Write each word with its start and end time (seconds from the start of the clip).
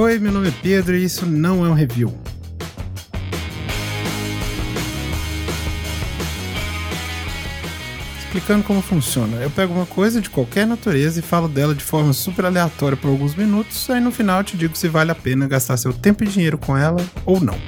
Oi, 0.00 0.20
meu 0.20 0.30
nome 0.30 0.46
é 0.46 0.52
Pedro 0.62 0.96
e 0.96 1.02
isso 1.02 1.26
não 1.26 1.66
é 1.66 1.68
um 1.68 1.74
review. 1.74 2.16
Explicando 8.20 8.62
como 8.62 8.80
funciona. 8.80 9.38
Eu 9.38 9.50
pego 9.50 9.74
uma 9.74 9.86
coisa 9.86 10.20
de 10.20 10.30
qualquer 10.30 10.68
natureza 10.68 11.18
e 11.18 11.22
falo 11.22 11.48
dela 11.48 11.74
de 11.74 11.82
forma 11.82 12.12
super 12.12 12.44
aleatória 12.44 12.96
por 12.96 13.08
alguns 13.08 13.34
minutos, 13.34 13.90
aí 13.90 14.00
no 14.00 14.12
final 14.12 14.38
eu 14.38 14.44
te 14.44 14.56
digo 14.56 14.78
se 14.78 14.86
vale 14.86 15.10
a 15.10 15.16
pena 15.16 15.48
gastar 15.48 15.76
seu 15.76 15.92
tempo 15.92 16.22
e 16.22 16.28
dinheiro 16.28 16.58
com 16.58 16.76
ela 16.76 17.04
ou 17.26 17.40
não. 17.40 17.58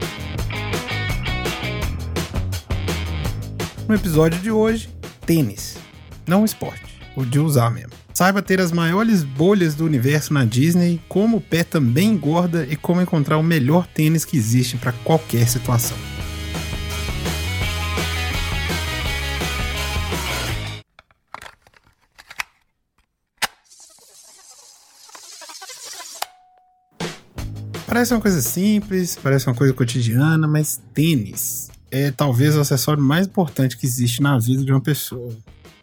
No 3.88 3.94
episódio 3.96 4.38
de 4.38 4.52
hoje, 4.52 4.88
tênis. 5.26 5.78
Não 6.28 6.44
esporte, 6.44 7.00
o 7.16 7.26
de 7.26 7.40
usar 7.40 7.72
mesmo. 7.72 7.99
Saiba 8.20 8.42
ter 8.42 8.60
as 8.60 8.70
maiores 8.70 9.22
bolhas 9.22 9.74
do 9.74 9.86
universo 9.86 10.34
na 10.34 10.44
Disney, 10.44 11.00
como 11.08 11.38
o 11.38 11.40
pé 11.40 11.64
também 11.64 12.10
engorda 12.10 12.66
e 12.68 12.76
como 12.76 13.00
encontrar 13.00 13.38
o 13.38 13.42
melhor 13.42 13.86
tênis 13.86 14.26
que 14.26 14.36
existe 14.36 14.76
para 14.76 14.92
qualquer 14.92 15.48
situação. 15.48 15.96
Parece 27.86 28.12
uma 28.12 28.20
coisa 28.20 28.42
simples, 28.42 29.16
parece 29.16 29.46
uma 29.46 29.54
coisa 29.54 29.72
cotidiana, 29.72 30.46
mas 30.46 30.78
tênis 30.92 31.70
é 31.90 32.10
talvez 32.10 32.54
o 32.54 32.60
acessório 32.60 33.02
mais 33.02 33.26
importante 33.26 33.78
que 33.78 33.86
existe 33.86 34.20
na 34.20 34.38
vida 34.38 34.62
de 34.62 34.70
uma 34.70 34.82
pessoa. 34.82 35.34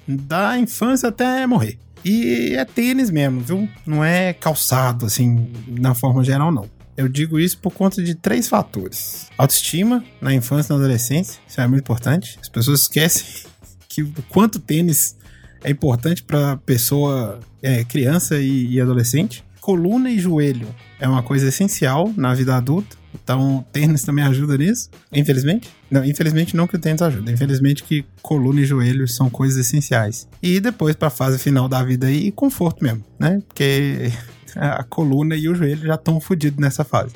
Da 0.08 0.60
infância 0.60 1.10
até 1.10 1.48
morrer. 1.48 1.80
E 2.04 2.56
é 2.56 2.64
tênis 2.66 3.10
mesmo, 3.10 3.42
viu? 3.42 3.70
Não 3.86 4.04
é 4.04 4.34
calçado, 4.34 5.06
assim, 5.06 5.52
na 5.68 5.94
forma 5.94 6.24
geral, 6.24 6.52
não. 6.52 6.70
Eu 6.96 7.08
digo 7.08 7.40
isso 7.40 7.60
por 7.60 7.72
conta 7.72 8.02
de 8.02 8.16
três 8.16 8.48
fatores: 8.48 9.28
autoestima 9.38 10.04
na 10.20 10.34
infância 10.34 10.74
e 10.74 10.76
na 10.76 10.84
adolescência, 10.84 11.40
isso 11.48 11.62
é 11.62 11.68
muito 11.68 11.82
importante. 11.82 12.40
As 12.42 12.50
pessoas 12.50 12.82
esquecem 12.82 13.46
que 13.88 14.02
o 14.02 14.12
quanto 14.30 14.60
tênis 14.60 15.16
é 15.64 15.70
importante 15.70 16.24
para 16.24 16.58
pessoa, 16.58 17.40
é, 17.62 17.84
criança 17.84 18.40
e, 18.40 18.74
e 18.74 18.82
adolescente. 18.82 19.44
Coluna 19.62 20.10
e 20.10 20.18
joelho 20.18 20.74
é 21.00 21.08
uma 21.08 21.22
coisa 21.22 21.50
essencial 21.50 22.12
na 22.16 22.34
vida 22.34 22.56
adulta. 22.56 22.96
Então, 23.24 23.66
tênis 23.72 24.04
também 24.04 24.24
ajuda 24.24 24.58
nisso, 24.58 24.90
infelizmente. 25.12 25.70
Não, 25.90 26.04
infelizmente 26.04 26.56
não 26.56 26.68
que 26.68 26.76
o 26.76 26.80
tênis 26.80 27.02
ajuda, 27.02 27.32
infelizmente 27.32 27.84
que 27.84 28.06
coluna 28.22 28.62
e 28.62 28.66
joelho 28.66 29.08
são 29.08 29.30
coisas 29.30 29.58
essenciais. 29.58 30.28
E 30.42 30.60
depois 30.60 30.96
para 30.96 31.08
a 31.10 31.12
fase 31.12 31.38
final 31.40 31.68
da 31.68 31.84
vida 31.84 32.08
aí, 32.08 32.32
conforto 32.32 32.84
mesmo, 32.84 33.04
né? 33.20 33.42
Porque 33.48 34.12
a 34.56 34.84
coluna 34.84 35.36
e 35.36 35.48
o 35.50 35.56
joelho 35.56 35.86
já 35.86 35.96
estão 35.96 36.20
fodidos 36.20 36.60
nessa 36.60 36.84
fase. 36.84 37.14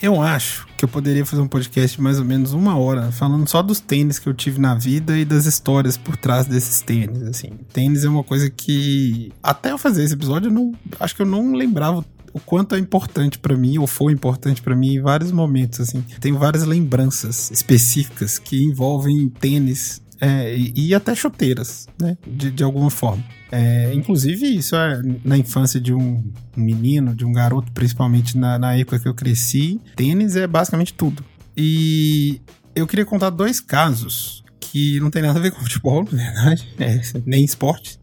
Eu 0.00 0.20
acho 0.20 0.66
que 0.76 0.84
eu 0.84 0.88
poderia 0.88 1.24
fazer 1.24 1.40
um 1.40 1.48
podcast 1.48 1.96
de 1.96 2.02
mais 2.02 2.18
ou 2.18 2.24
menos 2.24 2.52
uma 2.52 2.76
hora 2.76 3.10
falando 3.10 3.48
só 3.48 3.62
dos 3.62 3.80
tênis 3.80 4.18
que 4.18 4.28
eu 4.28 4.34
tive 4.34 4.60
na 4.60 4.74
vida 4.74 5.16
e 5.16 5.24
das 5.24 5.46
histórias 5.46 5.96
por 5.96 6.18
trás 6.18 6.44
desses 6.44 6.82
tênis, 6.82 7.22
assim. 7.22 7.52
Tênis 7.72 8.04
é 8.04 8.08
uma 8.08 8.22
coisa 8.22 8.50
que 8.50 9.32
até 9.42 9.72
eu 9.72 9.78
fazer 9.78 10.04
esse 10.04 10.12
episódio 10.12 10.48
eu 10.48 10.52
não 10.52 10.74
acho 11.00 11.16
que 11.16 11.22
eu 11.22 11.26
não 11.26 11.54
lembrava 11.54 12.04
o 12.36 12.40
quanto 12.40 12.74
é 12.74 12.78
importante 12.78 13.38
para 13.38 13.56
mim, 13.56 13.78
ou 13.78 13.86
foi 13.86 14.12
importante 14.12 14.60
para 14.60 14.76
mim 14.76 14.96
em 14.96 15.00
vários 15.00 15.32
momentos, 15.32 15.80
assim. 15.80 16.04
Tenho 16.20 16.38
várias 16.38 16.64
lembranças 16.64 17.50
específicas 17.50 18.38
que 18.38 18.62
envolvem 18.62 19.30
tênis 19.30 20.02
é, 20.20 20.54
e, 20.54 20.72
e, 20.76 20.94
até 20.94 21.14
chuteiras, 21.14 21.88
né? 21.98 22.18
De, 22.26 22.50
de 22.50 22.62
alguma 22.62 22.90
forma. 22.90 23.24
É, 23.50 23.90
inclusive, 23.94 24.46
isso 24.46 24.76
é 24.76 25.00
na 25.24 25.38
infância 25.38 25.80
de 25.80 25.94
um 25.94 26.22
menino, 26.54 27.14
de 27.14 27.24
um 27.24 27.32
garoto, 27.32 27.72
principalmente 27.72 28.36
na, 28.36 28.58
na 28.58 28.74
época 28.76 28.98
que 28.98 29.08
eu 29.08 29.14
cresci, 29.14 29.80
tênis 29.94 30.36
é 30.36 30.46
basicamente 30.46 30.92
tudo. 30.92 31.24
E 31.56 32.40
eu 32.74 32.86
queria 32.86 33.06
contar 33.06 33.30
dois 33.30 33.60
casos 33.60 34.44
que 34.60 35.00
não 35.00 35.10
tem 35.10 35.22
nada 35.22 35.38
a 35.38 35.42
ver 35.42 35.52
com 35.52 35.60
futebol, 35.60 36.04
na 36.04 36.32
verdade, 36.32 36.68
é, 36.78 37.00
nem 37.24 37.42
esporte, 37.44 37.98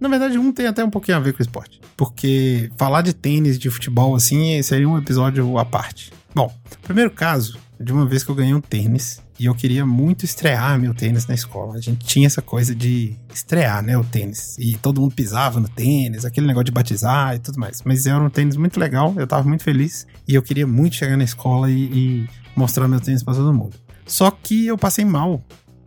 na 0.00 0.08
verdade, 0.08 0.38
um 0.38 0.50
tem 0.50 0.66
até 0.66 0.82
um 0.82 0.90
pouquinho 0.90 1.18
a 1.18 1.20
ver 1.20 1.34
com 1.34 1.42
esporte. 1.42 1.80
Porque 1.96 2.70
falar 2.76 3.02
de 3.02 3.12
tênis, 3.12 3.58
de 3.58 3.70
futebol, 3.70 4.14
assim, 4.14 4.60
seria 4.62 4.88
um 4.88 4.98
episódio 4.98 5.58
à 5.58 5.64
parte. 5.64 6.12
Bom, 6.34 6.52
primeiro 6.82 7.10
caso, 7.10 7.58
de 7.78 7.92
uma 7.92 8.06
vez 8.06 8.24
que 8.24 8.30
eu 8.30 8.34
ganhei 8.34 8.54
um 8.54 8.60
tênis 8.60 9.20
e 9.38 9.46
eu 9.46 9.54
queria 9.54 9.86
muito 9.86 10.24
estrear 10.24 10.78
meu 10.78 10.94
tênis 10.94 11.26
na 11.26 11.34
escola. 11.34 11.74
A 11.74 11.80
gente 11.80 12.04
tinha 12.04 12.26
essa 12.26 12.42
coisa 12.42 12.74
de 12.74 13.16
estrear, 13.34 13.82
né, 13.82 13.96
o 13.96 14.04
tênis. 14.04 14.56
E 14.58 14.76
todo 14.76 15.00
mundo 15.00 15.14
pisava 15.14 15.58
no 15.58 15.68
tênis, 15.68 16.24
aquele 16.24 16.46
negócio 16.46 16.66
de 16.66 16.72
batizar 16.72 17.34
e 17.34 17.38
tudo 17.38 17.58
mais. 17.58 17.82
Mas 17.82 18.04
era 18.06 18.22
um 18.22 18.28
tênis 18.28 18.56
muito 18.56 18.78
legal, 18.78 19.14
eu 19.16 19.26
tava 19.26 19.48
muito 19.48 19.64
feliz 19.64 20.06
e 20.28 20.34
eu 20.34 20.42
queria 20.42 20.66
muito 20.66 20.96
chegar 20.96 21.16
na 21.16 21.24
escola 21.24 21.70
e, 21.70 21.84
e 21.84 22.28
mostrar 22.54 22.86
meu 22.86 23.00
tênis 23.00 23.22
para 23.22 23.34
todo 23.34 23.52
mundo. 23.52 23.74
Só 24.06 24.30
que 24.30 24.66
eu 24.66 24.76
passei 24.76 25.04
mal 25.04 25.42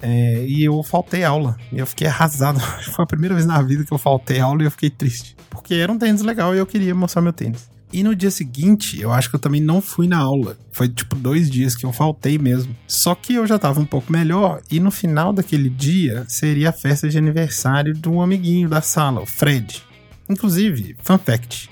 é, 0.05 0.45
e 0.45 0.65
eu 0.65 0.83
faltei 0.83 1.23
aula. 1.23 1.55
E 1.71 1.79
eu 1.79 1.87
fiquei 1.87 2.05
arrasado. 2.05 2.59
Foi 2.91 3.03
a 3.03 3.07
primeira 3.07 3.33
vez 3.33 3.47
na 3.47 3.61
vida 3.61 3.85
que 3.85 3.93
eu 3.93 3.97
faltei 3.97 4.37
aula 4.41 4.61
e 4.61 4.65
eu 4.65 4.71
fiquei 4.71 4.89
triste. 4.89 5.33
Porque 5.49 5.75
era 5.75 5.89
um 5.89 5.97
tênis 5.97 6.21
legal 6.21 6.53
e 6.53 6.57
eu 6.57 6.65
queria 6.65 6.93
mostrar 6.93 7.21
meu 7.21 7.31
tênis. 7.31 7.71
E 7.91 8.03
no 8.03 8.13
dia 8.13 8.31
seguinte, 8.31 8.99
eu 8.99 9.13
acho 9.13 9.29
que 9.29 9.35
eu 9.35 9.39
também 9.39 9.61
não 9.61 9.79
fui 9.79 10.05
na 10.05 10.17
aula. 10.17 10.57
Foi 10.73 10.89
tipo 10.89 11.15
dois 11.15 11.49
dias 11.49 11.73
que 11.73 11.85
eu 11.85 11.93
faltei 11.93 12.37
mesmo. 12.37 12.75
Só 12.85 13.15
que 13.15 13.35
eu 13.35 13.47
já 13.47 13.57
tava 13.57 13.79
um 13.79 13.85
pouco 13.85 14.11
melhor. 14.11 14.61
E 14.69 14.77
no 14.77 14.91
final 14.91 15.31
daquele 15.31 15.69
dia 15.69 16.25
seria 16.27 16.71
a 16.71 16.73
festa 16.73 17.07
de 17.07 17.17
aniversário 17.17 17.93
de 17.93 18.09
um 18.09 18.21
amiguinho 18.21 18.67
da 18.67 18.81
sala, 18.81 19.21
o 19.21 19.25
Fred. 19.25 19.81
Inclusive, 20.27 20.97
fun 21.01 21.17
fact: 21.17 21.69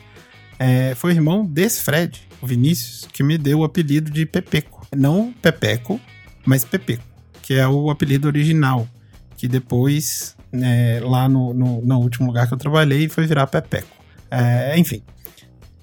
é, 0.57 0.95
foi 0.95 1.11
o 1.11 1.15
irmão 1.15 1.45
desse 1.45 1.81
Fred, 1.81 2.21
o 2.41 2.47
Vinícius, 2.47 3.09
que 3.11 3.23
me 3.23 3.37
deu 3.37 3.59
o 3.59 3.63
apelido 3.65 4.09
de 4.09 4.25
Pepeco. 4.25 4.87
Não 4.95 5.33
Pepeco, 5.41 5.99
mas 6.45 6.63
Pepeco 6.63 7.10
que 7.51 7.59
é 7.59 7.67
o 7.67 7.89
apelido 7.89 8.29
original, 8.29 8.87
que 9.35 9.45
depois, 9.45 10.37
né, 10.53 11.01
lá 11.01 11.27
no, 11.27 11.53
no, 11.53 11.81
no, 11.81 11.99
último 11.99 12.27
lugar 12.27 12.47
que 12.47 12.53
eu 12.53 12.57
trabalhei, 12.57 13.09
foi 13.09 13.27
virar 13.27 13.45
Pepeco. 13.45 13.89
É, 14.31 14.79
enfim, 14.79 15.03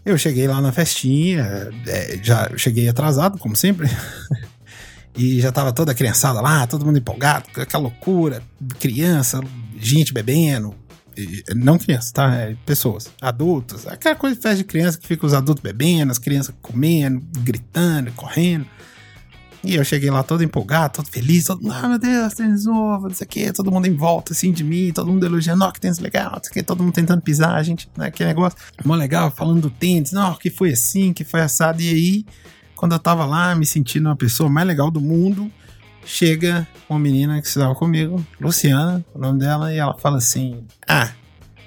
eu 0.02 0.16
cheguei 0.16 0.46
lá 0.46 0.62
na 0.62 0.72
festinha, 0.72 1.68
é, 1.86 2.18
já 2.22 2.50
cheguei 2.56 2.88
atrasado, 2.88 3.36
como 3.36 3.54
sempre, 3.54 3.86
e 5.14 5.42
já 5.42 5.52
tava 5.52 5.70
toda 5.70 5.94
criançada 5.94 6.40
lá, 6.40 6.66
todo 6.66 6.86
mundo 6.86 6.96
empolgado, 6.96 7.44
aquela 7.54 7.82
loucura, 7.82 8.42
criança, 8.78 9.38
gente 9.78 10.14
bebendo, 10.14 10.74
não 11.54 11.76
crianças, 11.76 12.12
tá? 12.12 12.34
É, 12.34 12.56
pessoas, 12.64 13.10
adultos, 13.20 13.86
aquela 13.86 14.14
coisa 14.14 14.36
de 14.36 14.40
festa 14.40 14.56
de 14.56 14.64
criança 14.64 14.96
que 14.96 15.06
fica 15.06 15.26
os 15.26 15.34
adultos 15.34 15.62
bebendo, 15.62 16.12
as 16.12 16.18
crianças 16.18 16.54
comendo, 16.62 17.22
gritando, 17.40 18.10
correndo. 18.12 18.66
E 19.62 19.74
eu 19.74 19.84
cheguei 19.84 20.08
lá 20.08 20.22
todo 20.22 20.44
empolgado, 20.44 20.94
todo 20.94 21.08
feliz, 21.08 21.44
todo, 21.44 21.60
ah, 21.72 21.88
meu 21.88 21.98
Deus, 21.98 22.32
tênis 22.34 22.64
novo, 22.64 23.08
não 23.08 23.14
sei 23.14 23.24
o 23.24 23.28
que, 23.28 23.52
todo 23.52 23.72
mundo 23.72 23.86
em 23.86 23.94
volta, 23.94 24.32
assim, 24.32 24.52
de 24.52 24.62
mim, 24.62 24.92
todo 24.94 25.10
mundo 25.10 25.26
elogiando, 25.26 25.64
ó, 25.64 25.72
que 25.72 25.80
tênis 25.80 25.98
legal, 25.98 26.32
não 26.32 26.40
sei 26.42 26.50
o 26.50 26.54
que, 26.54 26.62
todo 26.62 26.82
mundo 26.82 26.92
tentando 26.94 27.20
pisar, 27.20 27.56
a 27.56 27.62
gente, 27.62 27.88
né, 27.96 28.08
que 28.10 28.24
negócio, 28.24 28.56
mó 28.84 28.94
legal, 28.94 29.32
falando 29.32 29.62
do 29.62 29.70
tênis, 29.70 30.12
não, 30.12 30.34
que 30.34 30.48
foi 30.48 30.70
assim, 30.70 31.12
que 31.12 31.24
foi 31.24 31.40
assado, 31.40 31.82
e 31.82 31.88
aí, 31.88 32.26
quando 32.76 32.92
eu 32.92 33.00
tava 33.00 33.26
lá, 33.26 33.52
me 33.56 33.66
sentindo 33.66 34.08
uma 34.08 34.16
pessoa 34.16 34.48
mais 34.48 34.66
legal 34.66 34.92
do 34.92 35.00
mundo, 35.00 35.50
chega 36.04 36.66
uma 36.88 36.98
menina 36.98 37.40
que 37.42 37.48
estava 37.48 37.74
comigo, 37.74 38.24
Luciana, 38.40 39.04
o 39.12 39.18
nome 39.18 39.40
dela, 39.40 39.74
e 39.74 39.78
ela 39.78 39.94
fala 39.98 40.18
assim, 40.18 40.64
ah, 40.86 41.10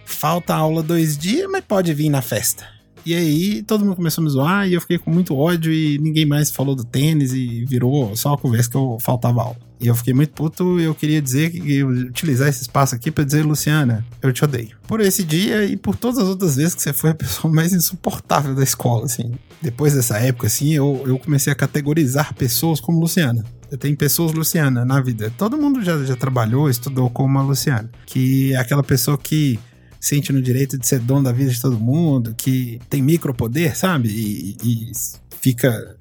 falta 0.06 0.56
aula 0.56 0.82
dois 0.82 1.18
dias, 1.18 1.48
mas 1.52 1.64
pode 1.66 1.94
vir 1.94 2.10
na 2.10 2.22
festa. 2.22 2.81
E 3.06 3.16
aí 3.16 3.64
todo 3.64 3.84
mundo 3.84 3.96
começou 3.96 4.22
a 4.22 4.26
me 4.26 4.30
zoar 4.30 4.68
e 4.68 4.74
eu 4.74 4.82
fiquei 4.82 4.98
com 4.98 5.10
muito 5.12 5.36
ódio 5.36 5.72
e 5.74 5.98
ninguém 5.98 6.26
mais 6.26 6.52
falou 6.52 6.76
do 6.76 6.84
tênis 6.84 7.34
e 7.34 7.66
virou 7.66 8.16
só 8.16 8.30
uma 8.30 8.38
conversa 8.38 8.70
que 8.70 8.78
eu 8.78 8.98
faltava 9.02 9.42
aula. 9.42 9.72
E 9.80 9.88
eu 9.88 9.96
fiquei 9.96 10.14
muito 10.14 10.32
puto 10.34 10.80
e 10.80 10.84
eu 10.84 10.94
queria 10.94 11.20
dizer 11.20 11.50
que 11.50 11.84
utilizar 11.84 12.48
esse 12.48 12.62
espaço 12.62 12.94
aqui 12.94 13.10
para 13.10 13.24
dizer, 13.24 13.44
Luciana, 13.44 14.06
eu 14.22 14.32
te 14.32 14.44
odeio. 14.44 14.78
Por 14.88 15.02
esse 15.02 15.24
dia 15.24 15.66
e 15.66 15.76
por 15.76 15.96
todas 15.96 16.20
as 16.20 16.30
outras 16.30 16.56
vezes 16.56 16.76
que 16.76 16.84
você 16.84 16.94
foi 16.94 17.10
a 17.10 17.16
pessoa 17.16 17.52
mais 17.54 17.74
insuportável 17.74 18.54
da 18.54 18.62
escola, 18.62 19.06
assim. 19.06 19.34
Depois 19.60 19.96
dessa 19.96 20.20
época, 20.20 20.46
assim, 20.46 20.72
eu, 20.74 21.02
eu 21.08 21.18
comecei 21.18 21.52
a 21.52 21.56
categorizar 21.56 22.36
pessoas 22.36 22.80
como 22.80 23.00
Luciana. 23.00 23.44
Tem 23.80 23.96
pessoas 23.96 24.34
Luciana 24.34 24.86
na 24.86 25.02
vida. 25.02 25.34
Todo 25.36 25.58
mundo 25.58 25.82
já, 25.82 25.98
já 26.04 26.16
trabalhou, 26.16 26.70
estudou 26.70 27.10
como 27.10 27.40
a 27.40 27.42
Luciana. 27.42 27.90
Que 28.06 28.54
é 28.54 28.58
aquela 28.58 28.84
pessoa 28.84 29.18
que 29.18 29.60
sente 30.02 30.34
no 30.34 30.42
direito 30.42 30.80
de 30.80 30.88
ser 30.88 31.00
dono 31.00 31.24
da 31.24 31.32
vida 31.32 31.52
de 31.52 31.62
todo 31.62 31.80
mundo, 31.80 32.34
que 32.36 32.82
tem 32.90 33.04
micropoder, 33.04 33.78
sabe? 33.78 34.10
E, 34.10 34.58
e 34.64 34.92
fica, 35.40 35.96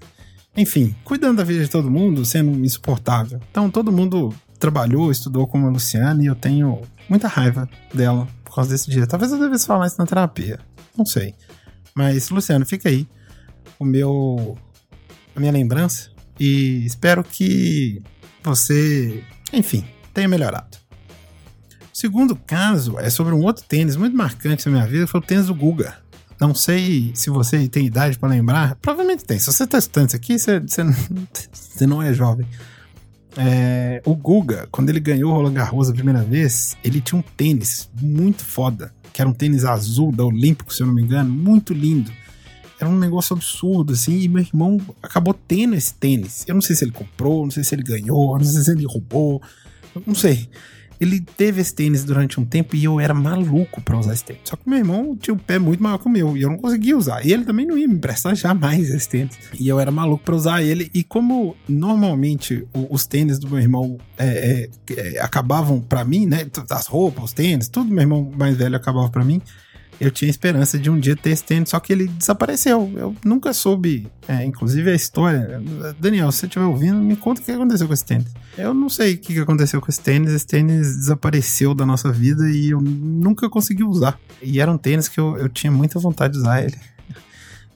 enfim, 0.56 0.96
cuidando 1.04 1.36
da 1.36 1.44
vida 1.44 1.62
de 1.62 1.70
todo 1.70 1.90
mundo, 1.90 2.24
sendo 2.24 2.64
insuportável. 2.64 3.38
Então 3.50 3.70
todo 3.70 3.92
mundo 3.92 4.34
trabalhou, 4.58 5.10
estudou 5.10 5.46
como 5.46 5.66
a 5.66 5.70
Luciana 5.70 6.22
e 6.22 6.26
eu 6.26 6.34
tenho 6.34 6.80
muita 7.08 7.28
raiva 7.28 7.68
dela 7.92 8.26
por 8.42 8.54
causa 8.54 8.70
desse 8.70 8.90
dia. 8.90 9.06
Talvez 9.06 9.30
eu 9.32 9.38
devesse 9.38 9.66
falar 9.66 9.86
isso 9.86 9.96
na 9.98 10.06
terapia. 10.06 10.58
Não 10.96 11.04
sei. 11.04 11.34
Mas, 11.94 12.30
Luciano, 12.30 12.64
fica 12.64 12.88
aí 12.88 13.06
o 13.78 13.84
meu 13.84 14.56
a 15.36 15.40
minha 15.40 15.52
lembrança 15.52 16.10
e 16.38 16.84
espero 16.86 17.22
que 17.22 18.02
você, 18.42 19.22
enfim, 19.52 19.84
tenha 20.14 20.26
melhorado 20.26 20.80
segundo 22.00 22.34
caso 22.34 22.98
é 22.98 23.10
sobre 23.10 23.34
um 23.34 23.42
outro 23.42 23.62
tênis 23.62 23.94
muito 23.94 24.16
marcante 24.16 24.64
na 24.64 24.72
minha 24.72 24.86
vida, 24.86 25.06
foi 25.06 25.20
o 25.20 25.22
tênis 25.22 25.46
do 25.46 25.54
Guga. 25.54 25.98
Não 26.40 26.54
sei 26.54 27.12
se 27.14 27.28
você 27.28 27.68
tem 27.68 27.84
idade 27.84 28.18
para 28.18 28.30
lembrar. 28.30 28.74
Provavelmente 28.76 29.22
tem. 29.22 29.38
Se 29.38 29.52
você 29.52 29.66
tá 29.66 29.76
estudando 29.76 30.08
isso 30.08 30.16
aqui, 30.16 30.38
você, 30.38 30.60
você, 30.60 30.82
você 31.52 31.86
não 31.86 32.02
é 32.02 32.14
jovem. 32.14 32.46
É, 33.36 34.00
o 34.06 34.16
Guga, 34.16 34.66
quando 34.70 34.88
ele 34.88 34.98
ganhou 34.98 35.30
o 35.30 35.34
Roland 35.34 35.52
Garros 35.52 35.90
a 35.90 35.92
primeira 35.92 36.22
vez, 36.22 36.74
ele 36.82 37.02
tinha 37.02 37.18
um 37.18 37.22
tênis 37.36 37.90
muito 38.00 38.42
foda, 38.42 38.94
que 39.12 39.20
era 39.20 39.28
um 39.28 39.34
tênis 39.34 39.66
azul 39.66 40.10
da 40.10 40.24
Olímpico, 40.24 40.72
se 40.72 40.82
eu 40.82 40.86
não 40.86 40.94
me 40.94 41.02
engano, 41.02 41.30
muito 41.30 41.74
lindo. 41.74 42.10
Era 42.80 42.88
um 42.88 42.98
negócio 42.98 43.36
absurdo, 43.36 43.92
assim, 43.92 44.20
e 44.20 44.26
meu 44.26 44.42
irmão 44.42 44.80
acabou 45.02 45.34
tendo 45.34 45.74
esse 45.74 45.92
tênis. 45.92 46.46
Eu 46.48 46.54
não 46.54 46.62
sei 46.62 46.74
se 46.74 46.82
ele 46.82 46.92
comprou, 46.92 47.44
não 47.44 47.50
sei 47.50 47.62
se 47.62 47.74
ele 47.74 47.82
ganhou, 47.82 48.38
não 48.38 48.44
sei 48.44 48.62
se 48.62 48.70
ele 48.70 48.86
roubou, 48.86 49.42
não 50.06 50.14
sei. 50.14 50.48
Ele 51.00 51.20
teve 51.20 51.60
esse 51.60 51.74
tênis 51.74 52.04
durante 52.04 52.38
um 52.38 52.44
tempo 52.44 52.76
e 52.76 52.84
eu 52.84 53.00
era 53.00 53.14
maluco 53.14 53.80
pra 53.80 53.98
usar 53.98 54.12
esse 54.12 54.24
tênis. 54.24 54.42
Só 54.44 54.56
que 54.56 54.68
meu 54.68 54.78
irmão 54.78 55.16
tinha 55.16 55.34
o 55.34 55.36
um 55.36 55.40
pé 55.40 55.58
muito 55.58 55.82
maior 55.82 55.98
que 55.98 56.06
o 56.06 56.10
meu 56.10 56.36
e 56.36 56.42
eu 56.42 56.50
não 56.50 56.58
conseguia 56.58 56.96
usar. 56.96 57.24
E 57.24 57.32
ele 57.32 57.44
também 57.44 57.66
não 57.66 57.78
ia 57.78 57.88
me 57.88 57.94
emprestar 57.94 58.34
jamais 58.36 58.90
esse 58.90 59.08
tênis. 59.08 59.38
E 59.58 59.66
eu 59.66 59.80
era 59.80 59.90
maluco 59.90 60.24
pra 60.24 60.34
usar 60.34 60.62
ele. 60.62 60.90
E 60.92 61.02
como 61.02 61.56
normalmente 61.68 62.66
os 62.72 63.06
tênis 63.06 63.38
do 63.38 63.48
meu 63.48 63.58
irmão 63.58 63.98
é, 64.18 64.68
é, 64.88 65.14
é, 65.16 65.20
acabavam 65.20 65.80
para 65.80 66.04
mim, 66.04 66.26
né? 66.26 66.46
As 66.70 66.86
roupas, 66.86 67.24
os 67.24 67.32
tênis, 67.32 67.68
tudo 67.68 67.90
meu 67.90 68.02
irmão 68.02 68.30
mais 68.36 68.56
velho 68.56 68.76
acabava 68.76 69.08
para 69.08 69.24
mim 69.24 69.40
eu 70.00 70.10
tinha 70.10 70.30
esperança 70.30 70.78
de 70.78 70.88
um 70.88 70.98
dia 70.98 71.14
ter 71.14 71.30
esse 71.30 71.44
tênis, 71.44 71.68
só 71.68 71.78
que 71.78 71.92
ele 71.92 72.08
desapareceu. 72.08 72.90
Eu 72.96 73.14
nunca 73.22 73.52
soube, 73.52 74.10
é, 74.26 74.42
inclusive 74.44 74.90
a 74.90 74.94
história. 74.94 75.62
Daniel, 76.00 76.32
se 76.32 76.38
você 76.38 76.46
estiver 76.46 76.64
ouvindo, 76.64 76.96
me 76.96 77.16
conta 77.16 77.42
o 77.42 77.44
que 77.44 77.52
aconteceu 77.52 77.86
com 77.86 77.92
esse 77.92 78.04
tênis. 78.06 78.32
Eu 78.56 78.72
não 78.72 78.88
sei 78.88 79.14
o 79.14 79.18
que 79.18 79.38
aconteceu 79.38 79.78
com 79.78 79.90
esse 79.90 80.00
tênis. 80.00 80.32
Esse 80.32 80.46
tênis 80.46 80.96
desapareceu 80.96 81.74
da 81.74 81.84
nossa 81.84 82.10
vida 82.10 82.50
e 82.50 82.70
eu 82.70 82.80
nunca 82.80 83.50
consegui 83.50 83.84
usar. 83.84 84.18
E 84.42 84.58
era 84.58 84.72
um 84.72 84.78
tênis 84.78 85.06
que 85.06 85.20
eu, 85.20 85.36
eu 85.36 85.50
tinha 85.50 85.70
muita 85.70 85.98
vontade 85.98 86.32
de 86.32 86.38
usar 86.38 86.62
ele. 86.62 86.78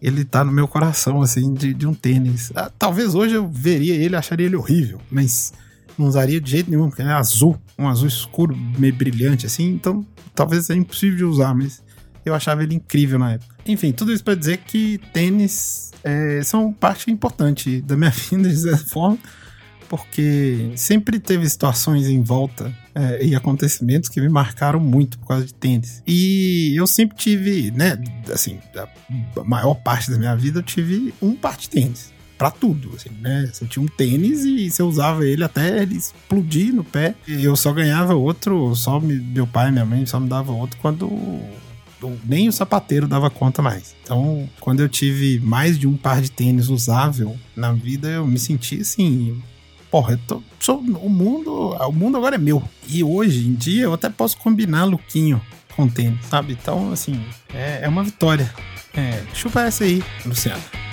Ele 0.00 0.24
tá 0.24 0.42
no 0.42 0.52
meu 0.52 0.66
coração, 0.66 1.20
assim, 1.20 1.52
de, 1.52 1.74
de 1.74 1.86
um 1.86 1.92
tênis. 1.92 2.50
Ah, 2.54 2.70
talvez 2.78 3.14
hoje 3.14 3.34
eu 3.34 3.46
veria 3.46 3.94
ele, 3.94 4.16
acharia 4.16 4.46
ele 4.46 4.56
horrível, 4.56 4.98
mas 5.10 5.52
não 5.98 6.06
usaria 6.06 6.40
de 6.40 6.50
jeito 6.50 6.70
nenhum, 6.70 6.88
porque 6.88 7.02
ele 7.02 7.10
é 7.10 7.14
azul, 7.14 7.58
um 7.78 7.86
azul 7.86 8.08
escuro, 8.08 8.56
meio 8.78 8.94
brilhante, 8.94 9.46
assim, 9.46 9.68
então 9.68 10.04
talvez 10.34 10.66
seja 10.66 10.78
impossível 10.78 11.16
de 11.16 11.24
usar, 11.24 11.54
mas 11.54 11.83
eu 12.24 12.34
achava 12.34 12.62
ele 12.62 12.74
incrível 12.74 13.18
na 13.18 13.32
época. 13.32 13.54
Enfim, 13.66 13.92
tudo 13.92 14.12
isso 14.12 14.24
para 14.24 14.34
dizer 14.34 14.58
que 14.58 14.98
tênis 15.12 15.90
é, 16.02 16.42
são 16.42 16.72
parte 16.72 17.10
importante 17.10 17.80
da 17.80 17.96
minha 17.96 18.10
vida, 18.30 18.48
de 18.48 18.56
certa 18.56 18.84
forma, 18.86 19.18
porque 19.88 20.72
sempre 20.76 21.18
teve 21.18 21.48
situações 21.48 22.08
em 22.08 22.22
volta 22.22 22.74
é, 22.94 23.24
e 23.24 23.34
acontecimentos 23.34 24.08
que 24.08 24.20
me 24.20 24.28
marcaram 24.28 24.80
muito 24.80 25.18
por 25.18 25.28
causa 25.28 25.46
de 25.46 25.54
tênis. 25.54 26.02
E 26.06 26.74
eu 26.76 26.86
sempre 26.86 27.16
tive, 27.16 27.70
né, 27.70 27.98
assim, 28.32 28.58
a 28.76 29.44
maior 29.44 29.74
parte 29.74 30.10
da 30.10 30.18
minha 30.18 30.36
vida 30.36 30.60
eu 30.60 30.62
tive 30.62 31.12
um 31.20 31.34
par 31.34 31.56
de 31.56 31.68
tênis 31.68 32.14
para 32.36 32.50
tudo, 32.50 32.92
assim, 32.96 33.10
né? 33.20 33.48
Você 33.52 33.64
tinha 33.64 33.82
um 33.82 33.86
tênis 33.86 34.44
e 34.44 34.68
você 34.70 34.82
usava 34.82 35.24
ele 35.24 35.44
até 35.44 35.82
ele 35.82 35.96
explodir 35.96 36.74
no 36.74 36.82
pé. 36.82 37.14
Eu 37.28 37.54
só 37.54 37.72
ganhava 37.72 38.14
outro, 38.14 38.74
só 38.74 38.98
me, 38.98 39.14
meu 39.14 39.46
pai 39.46 39.68
e 39.68 39.72
minha 39.72 39.84
mãe 39.84 40.04
só 40.04 40.18
me 40.18 40.28
davam 40.28 40.58
outro 40.58 40.76
quando 40.82 41.08
nem 42.24 42.48
o 42.48 42.52
sapateiro 42.52 43.08
dava 43.08 43.30
conta 43.30 43.62
mais. 43.62 43.94
Então, 44.02 44.48
quando 44.60 44.80
eu 44.80 44.88
tive 44.88 45.40
mais 45.40 45.78
de 45.78 45.86
um 45.86 45.96
par 45.96 46.20
de 46.20 46.30
tênis 46.30 46.68
usável 46.68 47.36
na 47.56 47.72
vida, 47.72 48.08
eu 48.08 48.26
me 48.26 48.38
senti 48.38 48.80
assim. 48.80 49.40
Porra, 49.90 50.14
eu 50.14 50.18
tô, 50.26 50.42
sou, 50.58 50.78
o 50.78 51.08
mundo, 51.08 51.70
o 51.70 51.92
mundo 51.92 52.16
agora 52.16 52.34
é 52.34 52.38
meu. 52.38 52.62
E 52.88 53.04
hoje 53.04 53.46
em 53.46 53.54
dia 53.54 53.84
eu 53.84 53.92
até 53.92 54.10
posso 54.10 54.36
combinar 54.38 54.84
lookinho 54.84 55.40
com 55.76 55.88
tênis, 55.88 56.24
sabe? 56.26 56.52
Então, 56.60 56.92
assim, 56.92 57.20
é, 57.52 57.80
é 57.82 57.88
uma 57.88 58.02
vitória. 58.02 58.52
É, 58.92 59.22
chupa 59.32 59.62
essa 59.62 59.84
aí, 59.84 60.02
Luciano. 60.24 60.83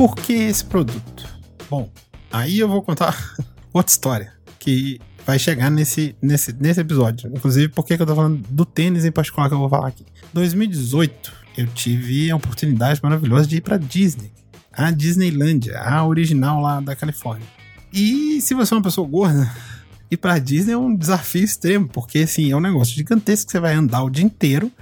Por 0.00 0.16
que 0.16 0.32
esse 0.32 0.64
produto? 0.64 1.28
Bom, 1.68 1.90
aí 2.32 2.58
eu 2.58 2.66
vou 2.66 2.82
contar 2.82 3.34
outra 3.70 3.92
história 3.92 4.32
que 4.58 4.98
vai 5.26 5.38
chegar 5.38 5.70
nesse, 5.70 6.16
nesse, 6.22 6.54
nesse 6.54 6.80
episódio. 6.80 7.30
Inclusive, 7.30 7.68
por 7.68 7.84
que 7.84 7.92
eu 7.92 8.06
tô 8.06 8.16
falando 8.16 8.42
do 8.48 8.64
tênis 8.64 9.04
em 9.04 9.12
particular 9.12 9.48
que 9.48 9.54
eu 9.54 9.58
vou 9.58 9.68
falar 9.68 9.88
aqui. 9.88 10.06
2018, 10.32 11.32
eu 11.58 11.66
tive 11.66 12.30
a 12.30 12.36
oportunidade 12.36 12.98
maravilhosa 13.02 13.46
de 13.46 13.58
ir 13.58 13.60
para 13.60 13.76
Disney. 13.76 14.32
A 14.72 14.90
Disneylandia, 14.90 15.78
a 15.78 16.06
original 16.06 16.62
lá 16.62 16.80
da 16.80 16.96
Califórnia. 16.96 17.46
E 17.92 18.40
se 18.40 18.54
você 18.54 18.72
é 18.72 18.78
uma 18.78 18.82
pessoa 18.82 19.06
gorda, 19.06 19.54
ir 20.10 20.16
pra 20.16 20.38
Disney 20.38 20.72
é 20.72 20.78
um 20.78 20.96
desafio 20.96 21.44
extremo, 21.44 21.86
porque 21.86 22.20
assim, 22.20 22.50
é 22.50 22.56
um 22.56 22.60
negócio 22.60 22.94
gigantesco 22.94 23.44
que 23.44 23.52
você 23.52 23.60
vai 23.60 23.74
andar 23.74 24.02
o 24.02 24.08
dia 24.08 24.24
inteiro 24.24 24.72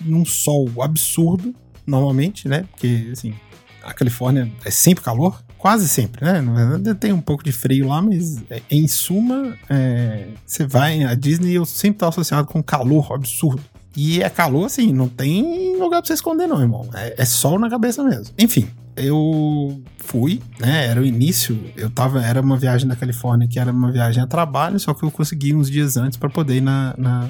num 0.00 0.24
sol 0.24 0.70
absurdo, 0.80 1.52
normalmente, 1.84 2.46
né? 2.46 2.62
Porque 2.70 3.08
assim, 3.10 3.34
a 3.82 3.92
Califórnia 3.92 4.50
é 4.64 4.70
sempre 4.70 5.02
calor, 5.04 5.42
quase 5.58 5.88
sempre, 5.88 6.24
né? 6.24 6.40
Na 6.40 6.52
verdade 6.52 6.98
tem 6.98 7.12
um 7.12 7.20
pouco 7.20 7.44
de 7.44 7.52
frio 7.52 7.88
lá, 7.88 8.02
mas 8.02 8.42
é, 8.50 8.62
em 8.70 8.88
suma, 8.88 9.56
é, 9.68 10.28
você 10.44 10.66
vai, 10.66 11.04
a 11.04 11.14
Disney 11.14 11.52
eu 11.52 11.64
sempre 11.64 11.98
tá 11.98 12.08
associado 12.08 12.48
com 12.48 12.62
calor 12.62 13.12
absurdo. 13.12 13.62
E 13.96 14.22
é 14.22 14.30
calor 14.30 14.66
assim, 14.66 14.92
não 14.92 15.08
tem 15.08 15.76
lugar 15.76 16.00
pra 16.00 16.06
você 16.06 16.14
esconder 16.14 16.46
não, 16.46 16.60
irmão. 16.60 16.88
É, 16.94 17.14
é 17.18 17.24
sol 17.24 17.58
na 17.58 17.68
cabeça 17.68 18.02
mesmo. 18.02 18.34
Enfim, 18.38 18.68
eu 18.96 19.82
fui, 19.98 20.40
né? 20.58 20.86
Era 20.86 21.00
o 21.00 21.04
início, 21.04 21.58
eu 21.76 21.90
tava, 21.90 22.24
era 22.24 22.40
uma 22.40 22.56
viagem 22.56 22.88
da 22.88 22.96
Califórnia 22.96 23.46
que 23.46 23.58
era 23.58 23.70
uma 23.70 23.92
viagem 23.92 24.22
a 24.22 24.26
trabalho, 24.26 24.80
só 24.80 24.92
que 24.94 25.04
eu 25.04 25.10
consegui 25.10 25.54
uns 25.54 25.70
dias 25.70 25.96
antes 25.96 26.18
para 26.18 26.28
poder 26.28 26.56
ir 26.56 26.60
na, 26.60 26.94
na 26.98 27.28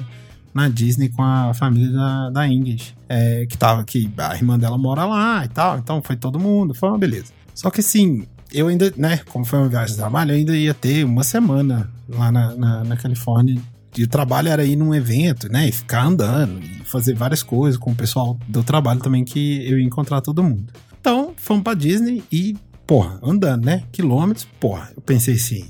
na 0.53 0.69
Disney 0.69 1.09
com 1.09 1.23
a 1.23 1.53
família 1.53 1.91
da, 1.91 2.29
da 2.29 2.47
Ingrid, 2.47 2.95
é, 3.09 3.45
que 3.45 3.57
tava 3.57 3.83
que 3.83 4.09
a 4.17 4.35
irmã 4.35 4.57
dela 4.57 4.77
mora 4.77 5.05
lá 5.05 5.43
e 5.43 5.47
tal, 5.47 5.77
então 5.77 6.01
foi 6.01 6.15
todo 6.15 6.39
mundo, 6.39 6.73
foi 6.73 6.89
uma 6.89 6.97
beleza. 6.97 7.33
Só 7.53 7.69
que 7.69 7.79
assim, 7.79 8.25
eu 8.51 8.67
ainda, 8.67 8.93
né, 8.95 9.19
como 9.29 9.43
foi 9.43 9.59
uma 9.59 9.67
viagem 9.67 9.95
de 9.95 9.97
trabalho, 9.97 10.31
eu 10.31 10.35
ainda 10.35 10.55
ia 10.55 10.73
ter 10.73 11.03
uma 11.03 11.23
semana 11.23 11.89
lá 12.07 12.31
na, 12.31 12.55
na, 12.55 12.83
na 12.83 12.97
Califórnia. 12.97 13.59
E 13.95 14.03
o 14.03 14.07
trabalho 14.07 14.49
era 14.49 14.63
ir 14.63 14.75
num 14.75 14.93
evento, 14.93 15.51
né, 15.51 15.69
e 15.69 15.71
ficar 15.71 16.05
andando, 16.05 16.59
e 16.63 16.83
fazer 16.85 17.13
várias 17.13 17.43
coisas 17.43 17.79
com 17.79 17.91
o 17.91 17.95
pessoal 17.95 18.37
do 18.47 18.63
trabalho 18.63 18.99
também, 18.99 19.23
que 19.23 19.67
eu 19.67 19.79
ia 19.79 19.85
encontrar 19.85 20.21
todo 20.21 20.43
mundo. 20.43 20.73
Então, 20.99 21.33
fomos 21.37 21.63
pra 21.63 21.73
Disney 21.73 22.23
e, 22.31 22.55
porra, 22.87 23.19
andando, 23.21 23.65
né, 23.65 23.83
quilômetros, 23.91 24.47
porra, 24.59 24.91
eu 24.95 25.01
pensei 25.01 25.35
assim, 25.35 25.65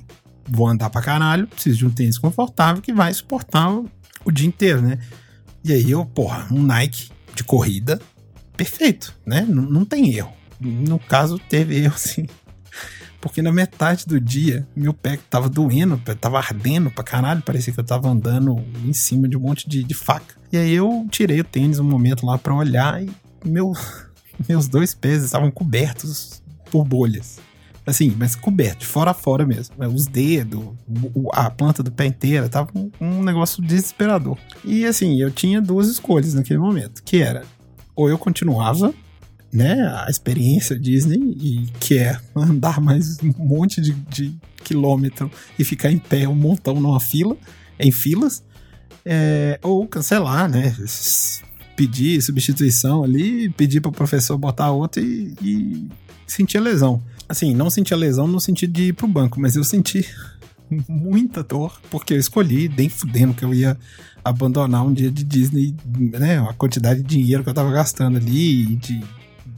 vou 0.47 0.67
andar 0.67 0.89
pra 0.89 1.01
caralho, 1.01 1.47
preciso 1.47 1.79
de 1.79 1.85
um 1.85 1.89
tênis 1.89 2.17
confortável 2.17 2.81
que 2.81 2.93
vai 2.93 3.13
suportar 3.13 3.81
o 4.23 4.31
dia 4.31 4.47
inteiro, 4.47 4.81
né? 4.81 4.99
E 5.63 5.71
aí 5.71 5.89
eu, 5.89 6.05
porra, 6.05 6.47
um 6.51 6.61
Nike 6.61 7.09
de 7.33 7.43
corrida, 7.43 7.99
perfeito, 8.55 9.15
né? 9.25 9.45
N 9.47 9.53
não 9.53 9.85
tem 9.85 10.13
erro. 10.13 10.33
No 10.59 10.99
caso, 10.99 11.39
teve 11.39 11.77
erro 11.77 11.95
sim. 11.97 12.27
Porque 13.21 13.41
na 13.41 13.53
metade 13.53 14.05
do 14.05 14.19
dia, 14.19 14.67
meu 14.75 14.93
pé 14.93 15.17
tava 15.29 15.47
doendo, 15.47 15.97
tava 16.19 16.39
ardendo 16.39 16.91
pra 16.91 17.05
caralho, 17.05 17.41
parecia 17.41 17.71
que 17.71 17.79
eu 17.79 17.83
tava 17.83 18.09
andando 18.09 18.61
em 18.83 18.91
cima 18.91 19.29
de 19.29 19.37
um 19.37 19.39
monte 19.39 19.67
de, 19.67 19.81
de 19.81 19.93
faca. 19.93 20.35
E 20.51 20.57
aí 20.57 20.73
eu 20.73 21.07
tirei 21.09 21.39
o 21.39 21.43
tênis 21.43 21.79
um 21.79 21.85
momento 21.85 22.25
lá 22.25 22.37
para 22.37 22.53
olhar 22.53 23.01
e 23.01 23.09
meu, 23.45 23.71
meus 24.47 24.67
dois 24.67 24.93
pés 24.93 25.23
estavam 25.23 25.49
cobertos 25.49 26.43
por 26.69 26.83
bolhas. 26.83 27.39
Assim, 27.85 28.15
mas 28.17 28.35
coberto, 28.35 28.85
fora 28.85 29.13
fora 29.13 29.45
mesmo. 29.45 29.75
Né? 29.77 29.87
Os 29.87 30.05
dedos, 30.05 30.63
a 31.33 31.49
planta 31.49 31.83
do 31.83 31.91
pé 31.91 32.05
inteira, 32.05 32.47
tava 32.47 32.69
um, 32.73 32.89
um 32.99 33.23
negócio 33.23 33.61
desesperador. 33.61 34.37
E 34.63 34.85
assim, 34.85 35.19
eu 35.19 35.29
tinha 35.29 35.61
duas 35.61 35.87
escolhas 35.89 36.33
naquele 36.33 36.59
momento, 36.59 37.03
que 37.03 37.17
era 37.17 37.43
ou 37.95 38.09
eu 38.09 38.17
continuava 38.17 38.93
né, 39.51 39.73
a 40.03 40.09
experiência 40.09 40.77
Disney, 40.77 41.19
e 41.39 41.67
que 41.79 41.99
é 41.99 42.19
andar 42.35 42.81
mais 42.81 43.19
um 43.21 43.33
monte 43.37 43.79
de, 43.79 43.91
de 43.91 44.33
quilômetro 44.63 45.29
e 45.59 45.63
ficar 45.63 45.91
em 45.91 45.99
pé 45.99 46.27
um 46.27 46.33
montão 46.33 46.79
numa 46.79 46.99
fila, 46.99 47.37
em 47.79 47.91
filas, 47.91 48.43
é, 49.05 49.59
ou 49.61 49.87
cancelar, 49.87 50.49
né, 50.49 50.75
pedir 51.75 52.19
substituição 52.21 53.03
ali, 53.03 53.49
pedir 53.49 53.79
para 53.79 53.89
o 53.89 53.93
professor 53.93 54.37
botar 54.37 54.71
outro 54.71 55.03
e, 55.03 55.35
e 55.41 55.87
sentir 56.25 56.59
lesão. 56.59 57.03
Assim, 57.33 57.55
não 57.55 57.67
senti 57.67 57.91
a 57.95 57.97
lesão 57.97 58.27
no 58.27 58.39
sentido 58.39 58.71
de 58.73 58.89
ir 58.89 58.93
pro 58.93 59.07
banco, 59.07 59.41
mas 59.41 59.55
eu 59.55 59.63
senti 59.63 60.07
muita 60.87 61.41
dor, 61.41 61.81
porque 61.89 62.13
eu 62.13 62.19
escolhi, 62.19 62.67
bem 62.67 62.89
fudendo, 62.89 63.33
que 63.33 63.43
eu 63.43 63.51
ia 63.51 63.75
abandonar 64.23 64.85
um 64.85 64.93
dia 64.93 65.09
de 65.09 65.23
Disney, 65.23 65.75
né? 65.97 66.37
A 66.47 66.53
quantidade 66.53 67.01
de 67.01 67.07
dinheiro 67.07 67.43
que 67.43 67.49
eu 67.49 67.53
tava 67.53 67.71
gastando 67.71 68.17
ali, 68.17 68.75
de. 68.75 69.03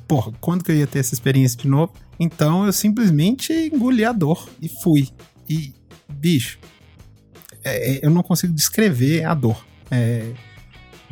Porra, 0.08 0.32
quando 0.40 0.64
que 0.64 0.72
eu 0.72 0.76
ia 0.78 0.88
ter 0.88 1.00
essa 1.00 1.14
experiência 1.14 1.60
de 1.60 1.68
novo? 1.68 1.92
Então 2.18 2.66
eu 2.66 2.72
simplesmente 2.72 3.52
engoli 3.52 4.06
a 4.06 4.14
dor 4.14 4.48
e 4.62 4.70
fui. 4.70 5.10
E, 5.50 5.74
bicho, 6.08 6.58
é, 7.62 7.96
é 7.96 8.06
eu 8.06 8.10
não 8.10 8.24
consigo 8.24 8.54
descrever 8.54 9.26
a 9.26 9.34
dor. 9.34 9.66
É, 9.92 10.32